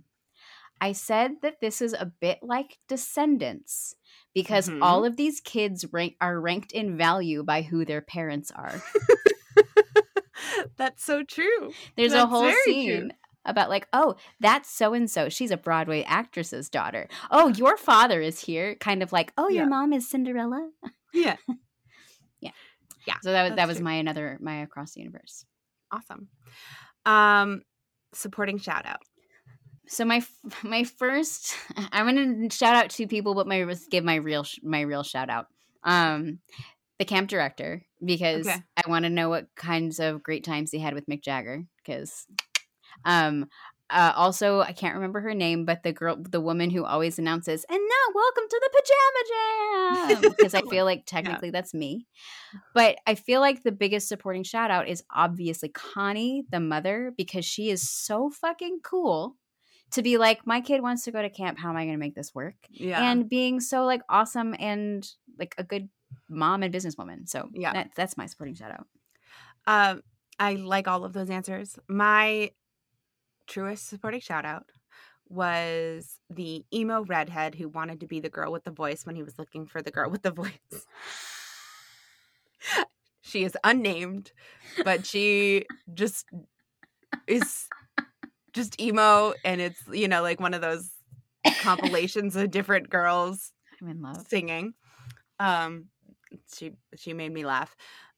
I 0.81 0.93
said 0.93 1.37
that 1.43 1.61
this 1.61 1.81
is 1.81 1.95
a 1.95 2.07
bit 2.07 2.39
like 2.43 2.79
Descendants 2.89 3.95
because 4.35 4.69
mm-hmm. 4.69 4.83
all 4.83 5.05
of 5.05 5.17
these 5.17 5.41
kids 5.41 5.87
rank- 5.93 6.17
are 6.21 6.41
ranked 6.41 6.73
in 6.73 6.97
value 6.97 7.43
by 7.43 7.63
who 7.63 7.85
their 7.85 8.03
parents 8.03 8.51
are. 8.55 8.83
That's 10.77 11.05
so 11.05 11.23
true. 11.23 11.73
There's 11.97 12.13
That's 12.13 12.25
a 12.25 12.27
whole 12.27 12.53
scene 12.65 13.01
true. 13.01 13.11
about 13.45 13.71
like, 13.71 13.89
oh, 13.93 14.17
that's 14.41 14.71
so 14.71 14.93
and 14.93 15.11
so. 15.11 15.29
She's 15.29 15.51
a 15.51 15.57
Broadway 15.57 16.03
actress's 16.03 16.69
daughter. 16.69 17.09
Oh, 17.31 17.49
your 17.49 17.77
father 17.77 18.21
is 18.21 18.41
here. 18.41 18.75
Kind 18.77 19.03
of 19.03 19.13
like, 19.13 19.33
oh, 19.39 19.49
your 19.49 19.65
yeah. 19.65 19.69
mom 19.71 19.93
is 19.93 20.09
Cinderella. 20.09 20.71
Yeah. 21.15 21.37
yeah. 22.41 22.51
Yeah. 23.07 23.17
So 23.23 23.33
that 23.33 23.49
was 23.49 23.57
that 23.57 23.69
was 23.69 23.77
true. 23.79 23.85
my 23.85 23.95
another 23.95 24.39
my 24.41 24.57
across 24.63 24.93
the 24.93 25.01
universe. 25.01 25.45
Awesome. 25.91 26.29
Um 27.07 27.63
supporting 28.13 28.59
shout 28.59 28.87
out 28.87 29.01
so 29.87 30.05
my 30.05 30.23
my 30.63 30.85
first 30.85 31.55
i'm 31.93 32.07
gonna 32.07 32.51
shout 32.51 32.75
out 32.75 32.91
two 32.91 33.07
people 33.07 33.35
but 33.35 33.47
my 33.47 33.75
give 33.91 34.05
my 34.05 34.17
real 34.17 34.45
my 34.63 34.81
real 34.81 35.03
shout 35.03 35.31
out 35.31 35.47
um 35.85 36.39
the 36.99 37.05
camp 37.05 37.29
director 37.29 37.83
because 38.05 38.47
okay. 38.47 38.63
i 38.77 38.89
want 38.89 39.05
to 39.05 39.11
know 39.11 39.29
what 39.29 39.47
kinds 39.55 40.01
of 40.01 40.23
great 40.23 40.45
times 40.45 40.71
he 40.71 40.79
had 40.79 40.95
with 40.95 41.07
mick 41.07 41.23
jagger 41.23 41.65
because 41.85 42.27
um 43.05 43.47
uh, 43.89 44.13
also 44.17 44.61
i 44.63 44.73
can't 44.73 44.97
remember 44.97 45.21
her 45.21 45.35
name 45.35 45.65
but 45.65 45.85
the 45.85 45.93
girl 45.93 46.17
the 46.19 46.41
woman 46.41 46.71
who 46.71 46.85
always 46.85 47.21
announces 47.21 47.65
and 47.71 47.79
now 47.79 48.13
welcome 48.15 48.45
to 48.51 48.61
the 48.61 48.83
pajama 50.09 50.23
jam 50.23 50.35
because 50.37 50.55
i 50.55 50.63
feel 50.63 50.85
like 50.85 51.03
technically 51.07 51.49
yeah. 51.49 51.53
that's 51.53 51.73
me 51.73 52.05
but 52.75 52.97
i 53.07 53.15
feel 53.15 53.41
like 53.41 53.63
the 53.63 53.71
biggest 53.71 54.09
supporting 54.09 54.43
shout 54.43 54.73
out 54.73 54.89
is 54.89 55.05
obviously 55.15 55.69
connie 55.69 56.45
the 56.51 56.59
mother 56.59 57.13
because 57.17 57.45
she 57.45 57.71
is 57.71 57.89
so 57.89 58.29
fucking 58.29 58.81
cool 58.83 59.37
to 59.93 60.03
be 60.03 60.19
like 60.19 60.47
my 60.47 60.61
kid 60.61 60.83
wants 60.83 61.05
to 61.05 61.13
go 61.13 61.23
to 61.23 61.31
camp. 61.31 61.59
How 61.59 61.71
am 61.71 61.77
i 61.77 61.85
going 61.85 61.95
to 61.95 62.01
make 62.01 62.15
this 62.15 62.35
work? 62.35 62.55
Yeah. 62.71 63.11
And 63.11 63.29
being 63.29 63.61
so 63.61 63.85
like 63.85 64.03
awesome 64.09 64.55
and 64.59 65.09
like 65.39 65.55
a 65.59 65.65
good 65.65 65.89
mom 66.29 66.63
and 66.63 66.73
businesswoman. 66.73 67.29
So 67.29 67.49
yeah. 67.53 67.73
that, 67.73 67.91
that's 67.97 68.17
my 68.17 68.27
supporting 68.27 68.55
shout 68.55 68.73
out. 68.73 68.87
Um 69.67 70.03
i 70.39 70.55
like 70.55 70.87
all 70.89 71.05
of 71.05 71.13
those 71.13 71.31
answers. 71.31 71.79
My 71.89 72.51
truest 73.47 73.89
supporting 73.89 74.21
shout 74.21 74.45
out 74.45 74.71
was 75.29 76.21
the 76.31 76.65
emo 76.73 77.05
redhead 77.05 77.55
who 77.55 77.69
wanted 77.69 78.01
to 78.01 78.07
be 78.07 78.21
the 78.21 78.29
girl 78.29 78.53
with 78.53 78.65
the 78.65 78.71
voice 78.71 79.05
when 79.05 79.17
he 79.17 79.23
was 79.23 79.39
looking 79.39 79.67
for 79.67 79.83
the 79.83 79.91
girl 79.91 80.11
with 80.11 80.23
the 80.23 80.31
voice. 80.31 80.53
She 83.23 83.43
is 83.43 83.57
unnamed 83.65 84.31
but 84.85 85.05
she 85.05 85.67
just 85.93 86.27
is 87.27 87.67
just 88.57 88.81
emo 88.81 89.35
and 89.45 89.61
it's 89.61 89.81
you 89.93 90.09
know 90.09 90.23
like 90.23 90.41
one 90.41 90.55
of 90.55 90.63
those 90.63 90.91
compilations 91.61 92.35
of 92.35 92.51
different 92.51 92.91
girls 92.91 93.53
I'm 93.81 93.89
in 93.89 94.03
love 94.03 94.27
singing. 94.27 94.73
Um 95.39 95.87
she 96.53 96.73
she 96.97 97.13
made 97.13 97.33
me 97.33 97.45
laugh. 97.45 97.77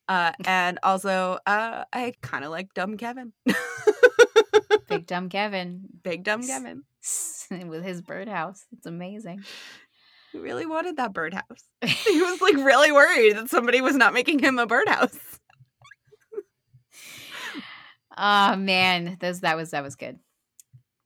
Uh 0.09 0.33
and 0.47 0.79
also 0.83 1.39
uh 1.45 1.85
I 1.93 2.15
kind 2.23 2.45
of 2.45 2.51
like 2.51 2.73
Dumb 2.73 2.97
Kevin. 2.97 3.33
Big 4.89 5.07
Dumb 5.07 5.29
Kevin. 5.29 5.87
Big 6.03 6.23
Dumb 6.25 6.43
Kevin. 6.43 6.85
With 7.51 7.85
his 7.85 8.01
birdhouse. 8.01 8.65
It's 8.73 8.87
amazing. 8.87 9.45
He 10.33 10.39
really 10.39 10.67
wanted 10.67 10.99
that 10.99 11.13
birdhouse. 11.13 11.65
he 11.85 12.21
was 12.23 12.41
like 12.41 12.55
really 12.55 12.93
worried 12.93 13.37
that 13.37 13.51
somebody 13.51 13.81
was 13.81 13.97
not 13.97 14.15
making 14.15 14.39
him 14.39 14.59
a 14.59 14.67
birdhouse. 14.67 15.19
oh 18.17 18.57
man, 18.57 19.17
those 19.21 19.41
that 19.41 19.57
was 19.57 19.73
that 19.73 19.83
was 19.83 19.97
good 19.97 20.21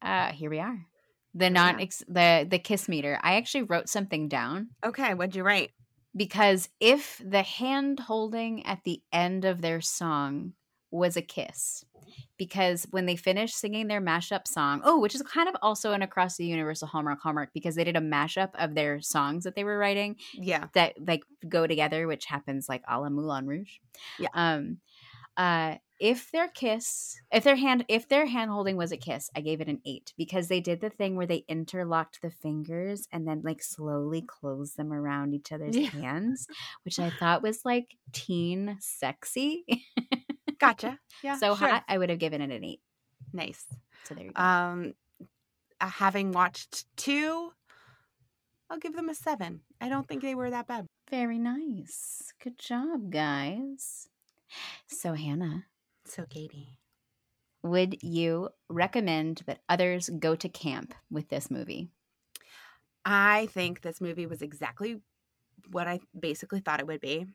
uh, 0.03 0.33
here 0.33 0.51
we 0.51 0.59
are. 0.59 0.87
The 1.35 1.51
non 1.51 1.81
ex- 1.81 2.05
the 2.09 2.47
the 2.49 2.59
kiss 2.59 2.89
meter. 2.89 3.19
I 3.23 3.37
actually 3.37 3.63
wrote 3.63 3.89
something 3.89 4.29
down. 4.29 4.71
Okay, 4.85 5.15
what'd 5.15 5.35
you 5.35 5.45
write? 5.45 5.71
Because 6.15 6.69
if 6.79 7.23
the 7.25 7.43
hand 7.43 8.01
holding 8.01 8.67
at 8.67 8.85
the 8.85 9.01
end 9.13 9.47
of 9.47 9.63
their 9.63 9.81
song 9.81 10.53
was 10.91 11.17
a 11.17 11.23
kiss, 11.23 11.87
because 12.37 12.87
when 12.91 13.07
they 13.07 13.17
finished 13.17 13.57
singing 13.57 13.89
their 13.89 14.01
mashup 14.01 14.47
song, 14.47 14.83
oh, 14.85 15.01
which 15.01 15.15
is 15.15 15.23
kind 15.23 15.49
of 15.49 15.57
also 15.63 15.93
an 15.93 16.03
across 16.03 16.37
the 16.37 16.45
universal 16.45 16.89
Hallmark 16.89 17.21
Hallmark 17.23 17.51
because 17.55 17.77
they 17.77 17.85
did 17.85 17.97
a 17.97 18.01
mashup 18.01 18.51
of 18.59 18.75
their 18.75 19.01
songs 19.01 19.45
that 19.45 19.55
they 19.55 19.65
were 19.65 19.79
writing, 19.79 20.17
yeah, 20.35 20.67
that 20.75 20.95
like 21.07 21.23
go 21.49 21.67
together, 21.67 22.07
which 22.07 22.27
happens 22.27 22.69
like 22.69 22.83
a 22.87 23.01
la 23.01 23.09
Moulin 23.09 23.47
Rouge, 23.47 23.79
yeah. 24.19 24.29
Um, 24.35 24.79
uh, 25.37 25.77
if 26.03 26.33
their 26.33 26.49
kiss, 26.49 27.21
if 27.31 27.45
their 27.45 27.57
hand, 27.57 27.85
if 27.89 28.09
their 28.09 28.27
hand 28.27 28.51
holding 28.51 28.77
was 28.77 28.91
a 28.91 28.97
kiss, 28.97 29.31
I 29.37 29.41
gave 29.41 29.61
it 29.61 29.69
an 29.69 29.81
eight 29.87 30.13
because 30.19 30.49
they 30.49 30.61
did 30.61 30.81
the 30.81 30.91
thing 30.91 31.15
where 31.15 31.27
they 31.27 31.45
interlocked 31.49 32.21
the 32.23 32.31
fingers 32.31 33.07
and 33.13 33.27
then 33.27 33.43
like 33.45 33.63
slowly 33.63 34.21
closed 34.21 34.77
them 34.77 34.93
around 34.93 35.33
each 35.33 35.53
other's 35.53 35.77
yeah. 35.77 35.91
hands, 35.91 36.47
which 36.85 36.99
I 36.99 37.11
thought 37.21 37.43
was 37.43 37.65
like 37.65 37.97
teen 38.13 38.79
sexy. 38.81 39.65
gotcha. 40.59 40.99
Yeah. 41.23 41.37
So 41.37 41.55
sure. 41.55 41.69
hot, 41.69 41.85
I 41.87 41.99
would 41.99 42.11
have 42.11 42.19
given 42.19 42.41
it 42.41 42.51
an 42.51 42.65
eight. 42.65 42.81
Nice. 43.33 43.65
So 44.03 44.17
there 44.17 44.25
you 44.25 44.33
go. 44.33 44.43
Um, 44.43 44.95
uh, 45.81 45.87
having 45.87 46.33
watched 46.33 46.85
two, 46.97 47.53
I'll 48.69 48.81
give 48.81 48.97
them 48.97 49.09
a 49.09 49.15
seven. 49.15 49.61
I 49.81 49.89
don't 49.89 50.09
think 50.09 50.23
they 50.23 50.35
were 50.35 50.51
that 50.51 50.67
bad. 50.67 50.87
Very 51.09 51.39
nice. 51.39 52.33
Good 52.43 52.59
job, 52.59 53.13
guys. 53.13 54.09
So, 54.87 55.15
Hannah, 55.15 55.67
So, 56.05 56.27
Katie. 56.27 56.79
would 57.63 58.03
you 58.03 58.49
recommend 58.69 59.43
that 59.47 59.63
others 59.69 60.09
go 60.19 60.35
to 60.35 60.49
camp 60.49 60.95
with 61.11 61.29
this 61.29 61.51
movie? 61.51 61.89
I 63.05 63.47
think 63.53 63.81
this 63.83 64.01
movie 64.01 64.27
was 64.27 64.43
exactly 64.43 65.01
what 65.71 65.87
I 65.89 66.01
basically 66.19 66.61
thought 66.61 66.81
it 66.81 66.87
would 66.87 67.01
be. 67.01 67.27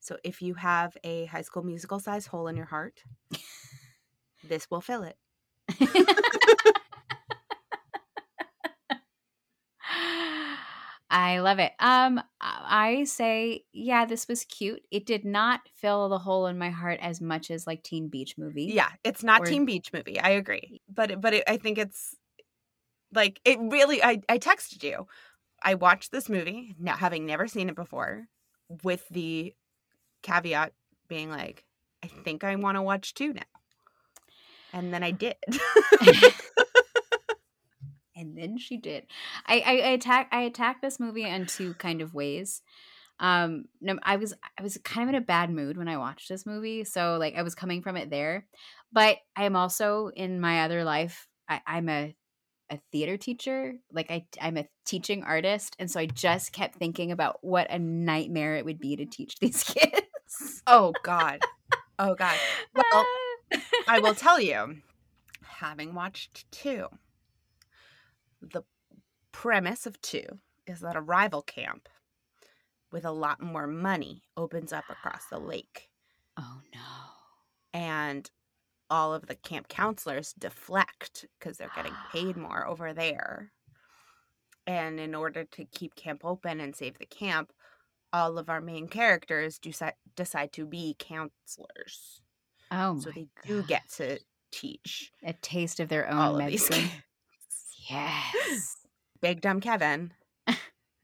So, 0.00 0.16
if 0.24 0.42
you 0.42 0.54
have 0.54 0.96
a 1.04 1.26
high 1.26 1.42
school 1.42 1.62
musical 1.62 2.00
size 2.00 2.26
hole 2.26 2.48
in 2.48 2.56
your 2.56 2.66
heart, 2.66 3.02
this 4.42 4.70
will 4.70 4.80
fill 4.80 5.02
it. 5.04 5.16
I 11.08 11.38
love 11.38 11.60
it. 11.60 11.72
Um, 11.78 12.20
I 12.40 13.04
say, 13.04 13.64
yeah, 13.72 14.06
this 14.06 14.26
was 14.26 14.44
cute. 14.44 14.82
It 14.90 15.06
did 15.06 15.24
not 15.24 15.60
fill 15.76 16.08
the 16.08 16.18
hole 16.18 16.46
in 16.48 16.58
my 16.58 16.70
heart 16.70 16.98
as 17.00 17.20
much 17.20 17.50
as 17.50 17.64
like 17.66 17.84
Teen 17.84 18.08
Beach 18.08 18.34
Movie. 18.36 18.64
Yeah, 18.64 18.88
it's 19.04 19.22
not 19.22 19.42
Or- 19.42 19.44
Teen 19.46 19.64
Beach 19.66 19.92
movie. 19.92 20.18
I 20.18 20.30
agree, 20.30 20.80
but 20.92 21.20
but 21.20 21.32
it, 21.34 21.44
I 21.46 21.58
think 21.58 21.78
it's 21.78 22.16
like 23.14 23.40
it 23.44 23.58
really. 23.60 24.02
I 24.02 24.20
I 24.28 24.38
texted 24.38 24.82
you. 24.82 25.06
I 25.62 25.74
watched 25.74 26.10
this 26.10 26.28
movie 26.28 26.74
now, 26.78 26.96
having 26.96 27.24
never 27.24 27.46
seen 27.46 27.68
it 27.68 27.76
before, 27.76 28.26
with 28.82 29.08
the 29.08 29.54
caveat 30.22 30.72
being 31.08 31.30
like, 31.30 31.64
I 32.02 32.08
think 32.08 32.42
I 32.42 32.56
want 32.56 32.76
to 32.78 32.82
watch 32.82 33.14
two 33.14 33.32
now, 33.32 33.42
and 34.72 34.92
then 34.92 35.04
I 35.04 35.10
did. 35.12 35.36
and 38.16 38.36
then 38.36 38.58
she 38.58 38.76
did. 38.78 39.06
I, 39.46 39.60
I, 39.60 39.70
I 39.72 39.90
attack 39.90 40.28
I 40.32 40.42
attacked 40.42 40.82
this 40.82 40.98
movie 40.98 41.24
in 41.24 41.46
two 41.46 41.74
kind 41.74 42.00
of 42.00 42.14
ways. 42.14 42.62
Um, 43.18 43.66
no, 43.80 43.98
I 44.02 44.16
was 44.16 44.34
I 44.58 44.62
was 44.62 44.78
kind 44.84 45.08
of 45.08 45.14
in 45.14 45.22
a 45.22 45.24
bad 45.24 45.50
mood 45.50 45.76
when 45.76 45.88
I 45.88 45.98
watched 45.98 46.28
this 46.28 46.46
movie, 46.46 46.84
so 46.84 47.16
like 47.18 47.34
I 47.36 47.42
was 47.42 47.54
coming 47.54 47.82
from 47.82 47.96
it 47.96 48.10
there. 48.10 48.46
But 48.92 49.18
I 49.36 49.44
am 49.44 49.56
also 49.56 50.10
in 50.14 50.40
my 50.40 50.64
other 50.64 50.84
life. 50.84 51.28
I, 51.48 51.60
I'm 51.66 51.88
a 51.88 52.14
a 52.70 52.78
theater 52.92 53.16
teacher. 53.16 53.74
Like 53.92 54.10
I 54.10 54.26
I'm 54.40 54.56
a 54.56 54.66
teaching 54.84 55.22
artist, 55.24 55.76
and 55.78 55.90
so 55.90 56.00
I 56.00 56.06
just 56.06 56.52
kept 56.52 56.76
thinking 56.76 57.12
about 57.12 57.38
what 57.42 57.70
a 57.70 57.78
nightmare 57.78 58.56
it 58.56 58.64
would 58.64 58.80
be 58.80 58.96
to 58.96 59.06
teach 59.06 59.36
these 59.40 59.62
kids. 59.62 60.62
oh 60.66 60.92
God, 61.02 61.40
oh 61.98 62.14
God. 62.14 62.36
Well, 62.74 63.06
I 63.88 64.00
will 64.00 64.14
tell 64.14 64.40
you, 64.40 64.76
having 65.42 65.94
watched 65.94 66.50
two, 66.50 66.88
the 68.52 68.62
premise 69.32 69.86
of 69.86 70.00
two 70.00 70.38
is 70.66 70.80
that 70.80 70.96
a 70.96 71.00
rival 71.00 71.42
camp 71.42 71.88
with 72.92 73.04
a 73.04 73.10
lot 73.10 73.42
more 73.42 73.66
money 73.66 74.22
opens 74.36 74.72
up 74.72 74.84
across 74.88 75.26
the 75.26 75.38
lake. 75.38 75.88
oh 76.36 76.60
no. 76.74 76.80
And 77.72 78.30
all 78.88 79.12
of 79.12 79.26
the 79.26 79.34
camp 79.34 79.68
counselors 79.68 80.32
deflect 80.38 81.26
because 81.38 81.58
they're 81.58 81.70
getting 81.74 81.94
paid 82.12 82.36
more 82.36 82.66
over 82.66 82.92
there. 82.92 83.52
And 84.66 84.98
in 84.98 85.14
order 85.14 85.44
to 85.44 85.64
keep 85.64 85.94
camp 85.94 86.22
open 86.24 86.60
and 86.60 86.74
save 86.74 86.98
the 86.98 87.06
camp, 87.06 87.52
all 88.12 88.38
of 88.38 88.48
our 88.48 88.60
main 88.60 88.88
characters 88.88 89.58
do 89.58 89.72
decide 90.16 90.52
to 90.52 90.66
be 90.66 90.96
counselors. 90.98 92.20
Oh 92.70 92.98
so 92.98 93.10
they 93.10 93.28
do 93.46 93.58
God. 93.58 93.68
get 93.68 93.88
to 93.96 94.18
teach 94.50 95.12
a 95.22 95.32
taste 95.34 95.80
of 95.80 95.88
their 95.88 96.08
own 96.08 96.18
all 96.18 96.38
medicine. 96.38 96.88
Yes. 97.88 98.76
Big 99.20 99.40
Dumb 99.40 99.60
Kevin, 99.60 100.12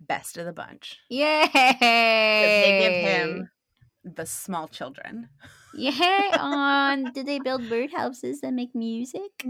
best 0.01 0.37
of 0.37 0.45
the 0.45 0.53
bunch. 0.53 0.99
Yay! 1.09 1.49
They 1.53 2.79
give 2.81 3.11
him 3.11 3.51
the 4.05 4.27
small 4.27 4.69
children. 4.69 5.29
Yay! 5.75 6.31
On 6.39 7.11
did 7.13 7.27
they 7.27 7.39
build 7.39 7.63
birdhouses 7.63 8.41
that 8.43 8.53
make 8.53 8.75
music? 8.75 9.47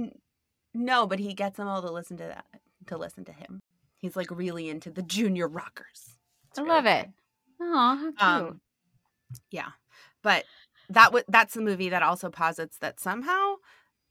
No, 0.74 1.06
but 1.06 1.18
he 1.18 1.34
gets 1.34 1.56
them 1.56 1.68
all 1.68 1.82
to 1.82 1.90
listen 1.90 2.16
to 2.18 2.24
that 2.24 2.46
to 2.86 2.96
listen 2.96 3.24
to 3.24 3.32
him. 3.32 3.60
He's 3.98 4.16
like 4.16 4.30
really 4.30 4.68
into 4.68 4.90
the 4.90 5.02
junior 5.02 5.48
rockers. 5.48 6.18
It's 6.50 6.58
I 6.58 6.62
really 6.62 6.74
love 6.74 6.86
it. 6.86 7.08
Oh! 7.60 8.12
Um, 8.18 8.60
yeah, 9.50 9.70
but 10.22 10.44
that 10.88 11.12
was 11.12 11.24
that's 11.28 11.54
the 11.54 11.62
movie 11.62 11.88
that 11.88 12.02
also 12.02 12.30
posits 12.30 12.78
that 12.78 13.00
somehow 13.00 13.56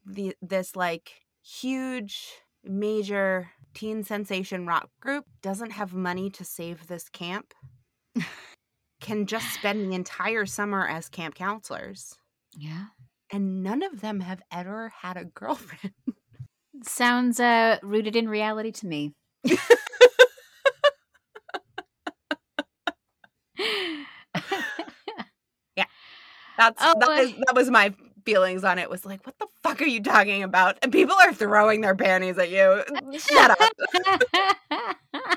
the 0.05 0.35
this 0.41 0.75
like 0.75 1.21
huge 1.43 2.40
major 2.63 3.51
teen 3.73 4.03
sensation 4.03 4.65
rock 4.65 4.89
group 4.99 5.25
doesn't 5.41 5.71
have 5.71 5.93
money 5.93 6.29
to 6.31 6.43
save 6.43 6.87
this 6.87 7.09
camp. 7.09 7.53
Can 9.01 9.25
just 9.25 9.51
spend 9.53 9.89
the 9.89 9.95
entire 9.95 10.45
summer 10.45 10.87
as 10.87 11.09
camp 11.09 11.33
counselors, 11.35 12.15
yeah, 12.55 12.85
and 13.31 13.63
none 13.63 13.81
of 13.81 14.01
them 14.01 14.19
have 14.19 14.43
ever 14.51 14.89
had 14.89 15.17
a 15.17 15.25
girlfriend. 15.25 15.93
sounds 16.83 17.39
uh 17.39 17.77
rooted 17.81 18.15
in 18.15 18.29
reality 18.29 18.71
to 18.71 18.87
me. 18.87 19.13
Yeah. 25.75 25.85
That's 26.57 26.81
Oh, 26.83 26.93
that 26.99 27.07
was 27.09 27.31
that 27.45 27.55
was 27.55 27.69
my 27.69 27.93
feelings 28.25 28.63
on 28.63 28.79
it. 28.79 28.89
Was 28.89 29.05
like, 29.05 29.25
what 29.25 29.37
the 29.39 29.47
fuck 29.63 29.81
are 29.81 29.85
you 29.87 30.01
talking 30.01 30.43
about? 30.43 30.77
And 30.81 30.91
people 30.91 31.15
are 31.21 31.33
throwing 31.33 31.81
their 31.81 31.95
panties 31.95 32.37
at 32.37 32.49
you. 32.49 32.83
Shut 33.19 33.51
up. 33.51 33.71
oh, 34.67 35.35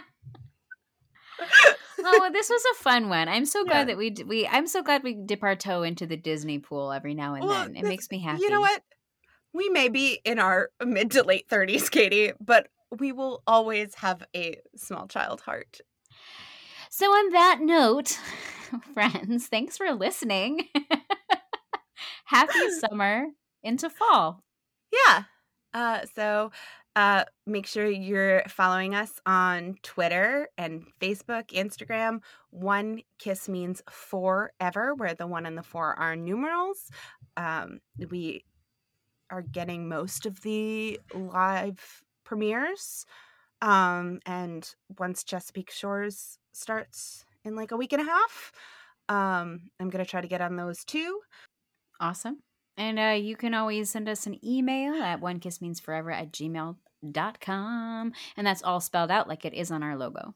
well, 1.98 2.32
this 2.32 2.48
was 2.48 2.62
a 2.72 2.82
fun 2.82 3.08
one. 3.08 3.28
I'm 3.28 3.44
so 3.46 3.64
glad 3.64 3.80
Yeah. 3.80 3.84
that 3.94 3.96
we 3.98 4.14
we. 4.26 4.46
I'm 4.46 4.66
so 4.66 4.82
glad 4.82 5.02
we 5.02 5.14
dip 5.14 5.42
our 5.42 5.56
toe 5.56 5.82
into 5.82 6.06
the 6.06 6.16
Disney 6.16 6.58
pool 6.58 6.92
every 6.92 7.14
now 7.14 7.34
and 7.34 7.44
Well, 7.44 7.62
then. 7.64 7.76
It 7.76 7.82
this- 7.82 7.88
makes 7.88 8.10
me 8.10 8.20
happy. 8.20 8.42
You 8.42 8.50
know 8.50 8.60
what? 8.60 8.82
We 9.52 9.68
may 9.68 9.88
be 9.88 10.20
in 10.24 10.38
our 10.40 10.70
mid 10.84 11.12
to 11.12 11.22
late 11.22 11.48
thirties, 11.48 11.88
Katie, 11.88 12.32
but 12.40 12.68
we 12.98 13.12
will 13.12 13.42
always 13.46 13.94
have 13.96 14.24
a 14.34 14.56
small 14.76 15.06
child 15.06 15.40
heart. 15.42 15.78
So, 16.90 17.06
on 17.06 17.30
that 17.32 17.58
note, 17.60 18.18
friends, 18.94 19.46
thanks 19.48 19.76
for 19.76 19.92
listening. 19.92 20.68
Happy 22.24 22.70
summer 22.80 23.26
into 23.62 23.90
fall. 23.90 24.42
Yeah. 24.92 25.24
Uh, 25.72 26.00
so 26.14 26.50
uh, 26.96 27.24
make 27.46 27.66
sure 27.66 27.88
you're 27.90 28.44
following 28.48 28.94
us 28.94 29.20
on 29.26 29.76
Twitter 29.82 30.48
and 30.56 30.84
Facebook, 31.00 31.48
Instagram. 31.48 32.20
One 32.50 33.02
kiss 33.18 33.48
means 33.48 33.82
forever, 33.90 34.94
where 34.94 35.14
the 35.14 35.26
one 35.26 35.46
and 35.46 35.58
the 35.58 35.62
four 35.62 35.98
are 35.98 36.14
numerals. 36.14 36.90
Um, 37.36 37.80
we 38.10 38.44
are 39.30 39.42
getting 39.42 39.88
most 39.88 40.26
of 40.26 40.40
the 40.42 41.00
live 41.12 42.02
premieres. 42.22 43.06
Um, 43.60 44.20
and 44.24 44.72
once 44.98 45.24
Chesapeake 45.24 45.70
Shores 45.70 46.38
starts 46.52 47.24
in 47.44 47.56
like 47.56 47.72
a 47.72 47.76
week 47.76 47.92
and 47.92 48.02
a 48.02 48.04
half, 48.04 48.52
um, 49.08 49.70
I'm 49.80 49.90
going 49.90 50.04
to 50.04 50.10
try 50.10 50.20
to 50.20 50.28
get 50.28 50.40
on 50.40 50.56
those 50.56 50.84
too. 50.84 51.20
Awesome. 52.00 52.38
And 52.76 52.98
uh, 52.98 53.16
you 53.20 53.36
can 53.36 53.54
always 53.54 53.90
send 53.90 54.08
us 54.08 54.26
an 54.26 54.44
email 54.44 54.94
at 54.94 55.20
one 55.20 55.38
kiss 55.38 55.60
means 55.60 55.78
forever 55.80 56.10
at 56.10 56.32
gmail.com. 56.32 58.12
And 58.36 58.46
that's 58.46 58.62
all 58.62 58.80
spelled 58.80 59.10
out 59.10 59.28
like 59.28 59.44
it 59.44 59.54
is 59.54 59.70
on 59.70 59.82
our 59.82 59.96
logo. 59.96 60.34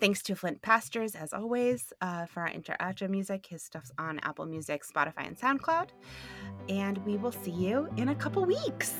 Thanks 0.00 0.22
to 0.24 0.34
Flint 0.34 0.62
Pastors, 0.62 1.14
as 1.14 1.32
always, 1.32 1.92
uh, 2.00 2.26
for 2.26 2.40
our 2.40 2.48
intro 2.48 2.74
outro 2.80 3.08
music. 3.08 3.46
His 3.46 3.62
stuff's 3.62 3.92
on 3.98 4.18
Apple 4.22 4.46
Music, 4.46 4.82
Spotify, 4.84 5.26
and 5.26 5.38
SoundCloud. 5.38 5.90
And 6.68 6.98
we 7.06 7.16
will 7.16 7.32
see 7.32 7.52
you 7.52 7.88
in 7.96 8.08
a 8.08 8.14
couple 8.14 8.44
weeks. 8.44 8.94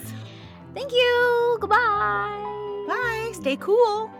Thank 0.74 0.92
you. 0.92 1.58
Goodbye. 1.60 2.84
Bye. 2.86 3.32
Stay 3.34 3.56
cool. 3.56 4.10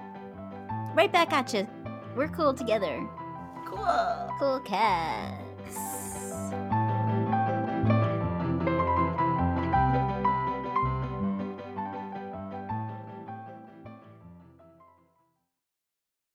Right 0.95 1.12
back 1.12 1.33
at 1.33 1.55
you. 1.55 1.68
We're 2.16 2.28
cool 2.28 2.55
together. 2.55 3.09
Cool. 3.66 4.31
Cool 4.39 4.61
cats. 4.61 5.76